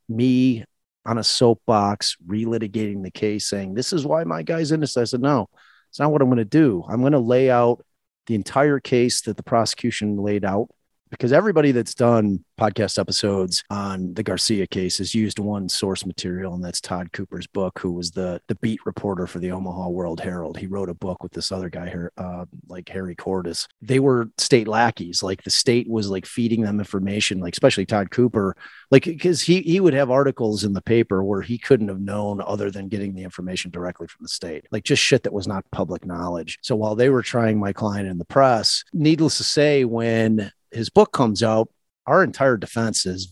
[0.10, 0.64] me
[1.06, 5.02] on a soapbox relitigating the case saying this is why my guy's innocent.
[5.02, 5.50] I said no
[5.90, 6.84] it's not what i'm going to do.
[6.90, 7.86] I'm going to lay out
[8.28, 10.70] the entire case that the prosecution laid out
[11.14, 16.54] because everybody that's done podcast episodes on the Garcia case has used one source material,
[16.54, 20.20] and that's Todd Cooper's book, who was the the beat reporter for the Omaha World
[20.20, 20.58] Herald.
[20.58, 23.68] He wrote a book with this other guy here, uh, like Harry Cordis.
[23.82, 25.24] They were state lackeys.
[25.24, 28.56] Like the state was like feeding them information, like especially Todd Cooper,
[28.92, 32.42] like because he he would have articles in the paper where he couldn't have known
[32.46, 35.70] other than getting the information directly from the state, like just shit that was not
[35.72, 36.60] public knowledge.
[36.62, 40.90] So while they were trying my client in the press, needless to say, when his
[40.90, 41.70] book comes out,
[42.06, 43.32] our entire defense is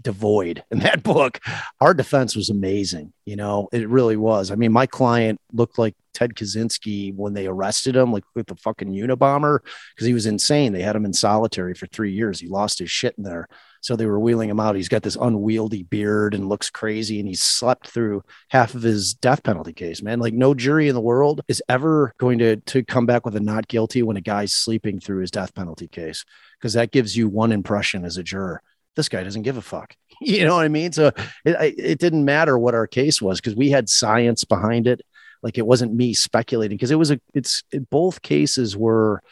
[0.00, 0.62] devoid.
[0.70, 1.40] In that book,
[1.80, 3.12] our defense was amazing.
[3.24, 4.50] You know, it really was.
[4.50, 8.56] I mean, my client looked like Ted Kaczynski when they arrested him, like with the
[8.56, 9.60] fucking Unabomber,
[9.94, 10.72] because he was insane.
[10.72, 12.40] They had him in solitary for three years.
[12.40, 13.48] He lost his shit in there.
[13.82, 14.76] So they were wheeling him out.
[14.76, 19.14] He's got this unwieldy beard and looks crazy, and he's slept through half of his
[19.14, 20.20] death penalty case, man.
[20.20, 23.40] Like no jury in the world is ever going to to come back with a
[23.40, 26.24] not guilty when a guy's sleeping through his death penalty case,
[26.58, 28.62] because that gives you one impression as a juror.
[28.96, 29.94] This guy doesn't give a fuck.
[30.22, 30.92] You know what I mean?
[30.92, 31.12] So
[31.46, 35.00] it, it didn't matter what our case was because we had science behind it.
[35.42, 39.22] Like it wasn't me speculating because it was a, it's, it, both cases were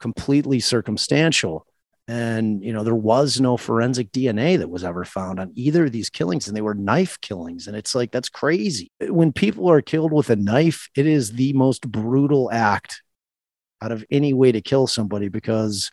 [0.00, 1.64] completely circumstantial.
[2.08, 5.92] And, you know, there was no forensic DNA that was ever found on either of
[5.92, 7.68] these killings, and they were knife killings.
[7.68, 8.90] And it's like, that's crazy.
[9.00, 13.02] When people are killed with a knife, it is the most brutal act
[13.80, 15.90] out of any way to kill somebody because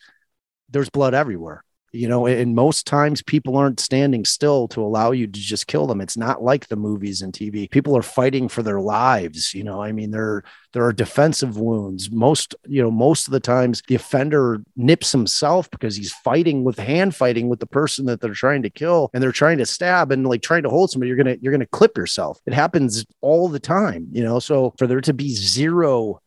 [0.68, 5.26] there's blood everywhere you know and most times people aren't standing still to allow you
[5.26, 6.00] to just kill them.
[6.00, 9.82] It's not like the movies and tv people are fighting for their lives you know
[9.82, 12.10] i mean there there are defensive wounds.
[12.10, 16.78] Most you know most of the times the offender nips himself because he's fighting with
[16.78, 20.12] hand fighting with the person that they're trying to kill and they're trying to stab
[20.12, 21.08] and like trying to hold somebody.
[21.08, 22.40] You're gonna you're gonna clip yourself.
[22.46, 26.20] It happens all the time you know so for there to be zero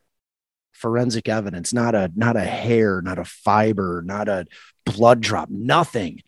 [0.84, 4.46] forensic evidence not a not a hair not a fiber not a
[4.86, 6.20] blood drop nothing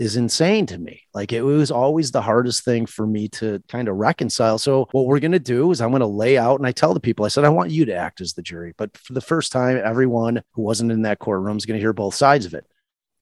[0.00, 3.86] is insane to me like it was always the hardest thing for me to kind
[3.86, 6.66] of reconcile so what we're going to do is i'm going to lay out and
[6.66, 8.96] i tell the people i said i want you to act as the jury but
[8.98, 12.16] for the first time everyone who wasn't in that courtroom is going to hear both
[12.16, 12.66] sides of it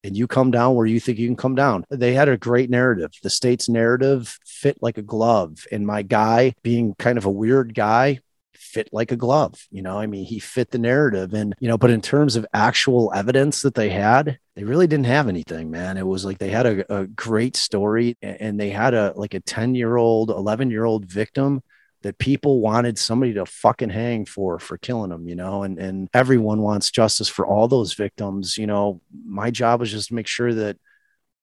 [0.04, 1.84] and you come down where you think you can come down.
[1.90, 3.10] They had a great narrative.
[3.20, 5.66] The state's narrative fit like a glove.
[5.72, 8.20] And my guy, being kind of a weird guy,
[8.68, 9.66] fit like a glove.
[9.70, 11.34] You know, I mean, he fit the narrative.
[11.34, 15.06] And, you know, but in terms of actual evidence that they had, they really didn't
[15.06, 15.96] have anything, man.
[15.96, 19.40] It was like they had a, a great story and they had a like a
[19.40, 21.62] 10 year old, 11 year old victim
[22.02, 26.08] that people wanted somebody to fucking hang for for killing them, you know, and and
[26.14, 28.56] everyone wants justice for all those victims.
[28.56, 30.76] You know, my job is just to make sure that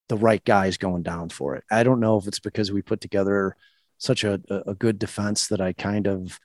[0.07, 1.63] the right guy is going down for it.
[1.69, 3.57] I don't know if it's because we put together
[3.97, 6.39] such a, a good defense that I kind of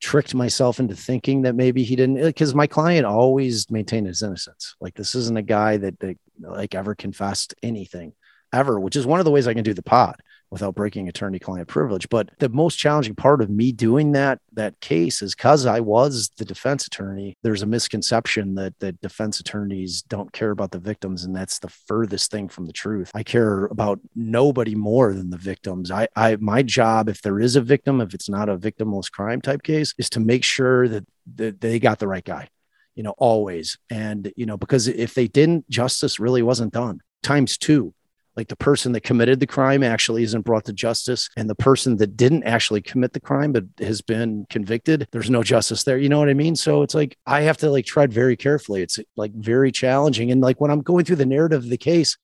[0.00, 4.76] tricked myself into thinking that maybe he didn't because my client always maintained his innocence.
[4.80, 8.12] Like this isn't a guy that, that like ever confessed anything
[8.52, 11.38] ever, which is one of the ways I can do the pod without breaking attorney
[11.38, 12.08] client privilege.
[12.08, 16.30] But the most challenging part of me doing that that case is because I was
[16.36, 17.36] the defense attorney.
[17.42, 21.68] There's a misconception that that defense attorneys don't care about the victims, and that's the
[21.68, 23.10] furthest thing from the truth.
[23.14, 25.90] I care about nobody more than the victims.
[25.90, 29.40] I, I my job, if there is a victim, if it's not a victimless crime
[29.40, 32.48] type case, is to make sure that, that they got the right guy.
[32.94, 33.78] You know, always.
[33.90, 37.94] And, you know, because if they didn't, justice really wasn't done times two
[38.38, 41.96] like the person that committed the crime actually isn't brought to justice and the person
[41.96, 46.08] that didn't actually commit the crime but has been convicted there's no justice there you
[46.08, 46.54] know what i mean?
[46.54, 48.80] So it's like i have to like tread very carefully.
[48.82, 52.16] It's like very challenging and like when i'm going through the narrative of the case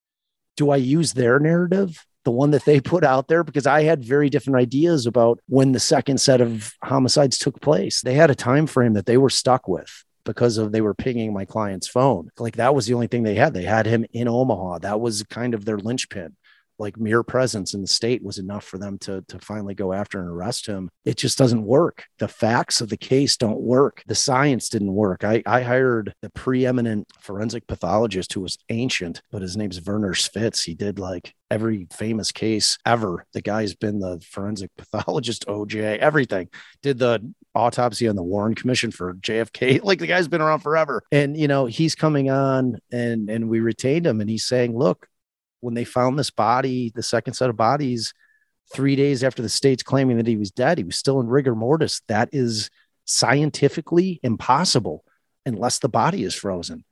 [0.56, 3.44] do i use their narrative the one that they put out there?
[3.44, 8.00] Because I had very different ideas about when the second set of homicides took place.
[8.00, 11.32] They had a time frame that they were stuck with because of they were pinging
[11.32, 12.30] my client's phone.
[12.38, 13.54] Like that was the only thing they had.
[13.54, 14.80] They had him in Omaha.
[14.80, 16.36] That was kind of their linchpin.
[16.76, 20.18] Like mere presence in the state was enough for them to, to finally go after
[20.18, 20.90] and arrest him.
[21.04, 22.04] It just doesn't work.
[22.18, 24.02] The facts of the case don't work.
[24.08, 25.22] The science didn't work.
[25.22, 30.64] I, I hired the preeminent forensic pathologist who was ancient, but his name's Werner Spitz.
[30.64, 33.24] He did like every famous case ever.
[33.34, 36.48] The guy's been the forensic pathologist, OJ, everything.
[36.82, 39.82] Did the autopsy on the Warren Commission for JFK.
[39.84, 41.02] Like the guy's been around forever.
[41.12, 45.08] And you know, he's coming on and and we retained him and he's saying, "Look,
[45.60, 48.14] when they found this body, the second set of bodies,
[48.72, 51.54] 3 days after the state's claiming that he was dead, he was still in rigor
[51.54, 52.00] mortis.
[52.08, 52.70] That is
[53.04, 55.04] scientifically impossible
[55.44, 56.84] unless the body is frozen."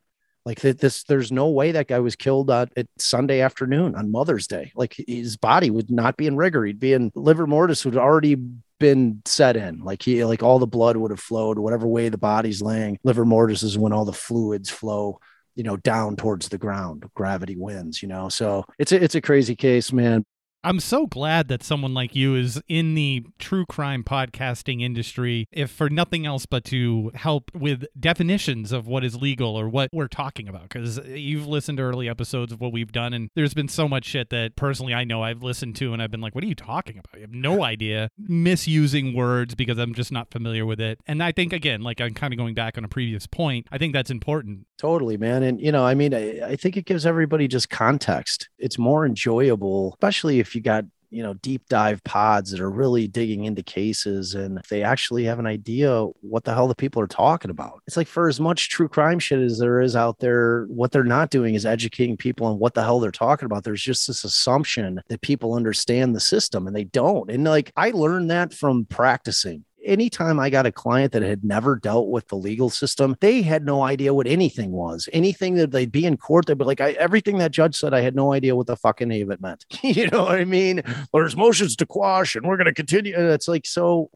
[0.45, 4.45] Like this, there's no way that guy was killed uh, at Sunday afternoon on Mother's
[4.45, 4.73] Day.
[4.75, 8.35] Like his body would not be in rigor; he'd be in livor mortis, would already
[8.79, 9.79] been set in.
[9.79, 12.99] Like he, like all the blood would have flowed, whatever way the body's laying.
[13.05, 15.21] Livor mortis is when all the fluids flow,
[15.55, 17.05] you know, down towards the ground.
[17.13, 18.27] Gravity wins, you know.
[18.27, 20.25] So it's a it's a crazy case, man.
[20.65, 25.69] I'm so glad that someone like you is in the true crime podcasting industry, if
[25.69, 30.07] for nothing else but to help with definitions of what is legal or what we're
[30.07, 30.69] talking about.
[30.69, 34.05] Because you've listened to early episodes of what we've done, and there's been so much
[34.05, 36.55] shit that personally I know I've listened to, and I've been like, what are you
[36.55, 37.17] talking about?
[37.17, 38.09] I have no idea.
[38.17, 40.97] Misusing words because I'm just not familiar with it.
[41.05, 43.77] And I think, again, like I'm kind of going back on a previous point, I
[43.77, 44.65] think that's important.
[44.77, 45.43] Totally, man.
[45.43, 48.49] And, you know, I mean, I, I think it gives everybody just context.
[48.57, 53.07] It's more enjoyable, especially if you got you know deep dive pods that are really
[53.07, 57.07] digging into cases and they actually have an idea what the hell the people are
[57.07, 57.81] talking about.
[57.85, 61.03] It's like for as much true crime shit as there is out there what they're
[61.03, 63.63] not doing is educating people on what the hell they're talking about.
[63.63, 67.29] There's just this assumption that people understand the system and they don't.
[67.29, 71.75] And like i learned that from practicing anytime I got a client that had never
[71.75, 75.07] dealt with the legal system, they had no idea what anything was.
[75.13, 78.01] Anything that they'd be in court, they'd be like, I, everything that judge said, I
[78.01, 79.65] had no idea what the fucking name of it meant.
[79.81, 80.83] you know what I mean?
[81.13, 83.15] There's motions to quash and we're going to continue.
[83.15, 84.09] And it's like, so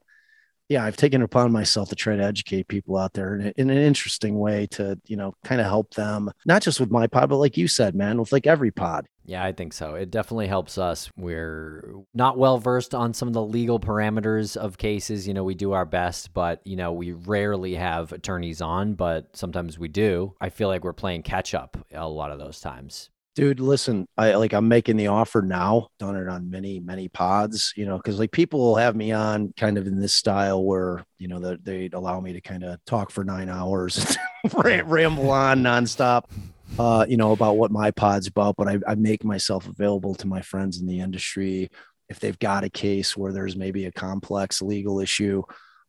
[0.69, 3.77] yeah, I've taken upon myself to try to educate people out there in, in, an
[3.77, 7.37] interesting way to, you know, kind of help them, not just with my pod, but
[7.37, 9.07] like you said, man, with like every pod.
[9.27, 9.95] Yeah, I think so.
[9.95, 11.11] It definitely helps us.
[11.17, 15.27] We're not well versed on some of the legal parameters of cases.
[15.27, 19.35] You know, we do our best, but, you know, we rarely have attorneys on, but
[19.35, 20.33] sometimes we do.
[20.39, 24.33] I feel like we're playing catch up a lot of those times dude listen i
[24.33, 28.17] like i'm making the offer now done it on many many pods you know because
[28.17, 31.63] like people will have me on kind of in this style where you know that
[31.63, 34.17] they allow me to kind of talk for nine hours
[34.55, 36.23] ramble on nonstop
[36.79, 40.27] uh you know about what my pod's about but I, I make myself available to
[40.27, 41.69] my friends in the industry
[42.09, 45.43] if they've got a case where there's maybe a complex legal issue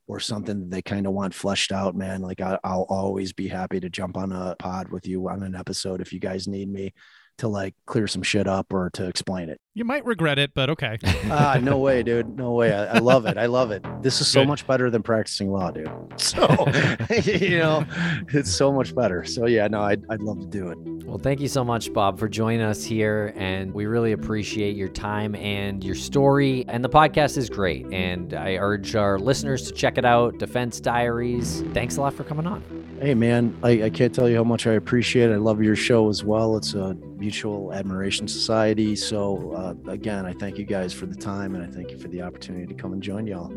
[0.09, 3.47] or something that they kind of want fleshed out, man, like I, will always be
[3.47, 6.68] happy to jump on a pod with you on an episode if you guys need
[6.68, 6.95] me
[7.39, 9.61] to like clear some shit up or to explain it.
[9.79, 10.99] You might regret it, but okay.
[11.31, 12.37] Ah, uh, no way, dude.
[12.37, 12.72] No way.
[12.72, 13.37] I, I, love it.
[13.37, 13.85] I love it.
[14.03, 14.49] This is so Good.
[14.49, 15.89] much better than practicing law, dude.
[16.16, 16.41] So,
[17.22, 17.85] you know,
[18.33, 19.24] it's so much better.
[19.24, 20.79] So, yeah, no, I'd, I'd love to do it.
[21.05, 23.33] Well, thank you so much, Bob, for joining us here.
[23.37, 26.64] And we really appreciate your time and your story.
[26.66, 27.87] And the podcast is great.
[27.93, 31.62] And I urge our listeners to check it out Defense Diaries.
[31.72, 32.62] Thanks a lot for coming on.
[33.01, 35.35] Hey, man, I, I can't tell you how much I appreciate it.
[35.35, 36.57] I love your show as well.
[36.57, 38.97] It's a mutual admiration society.
[38.97, 41.99] So, uh, uh, again, I thank you guys for the time and I thank you
[41.99, 43.53] for the opportunity to come and join y'all.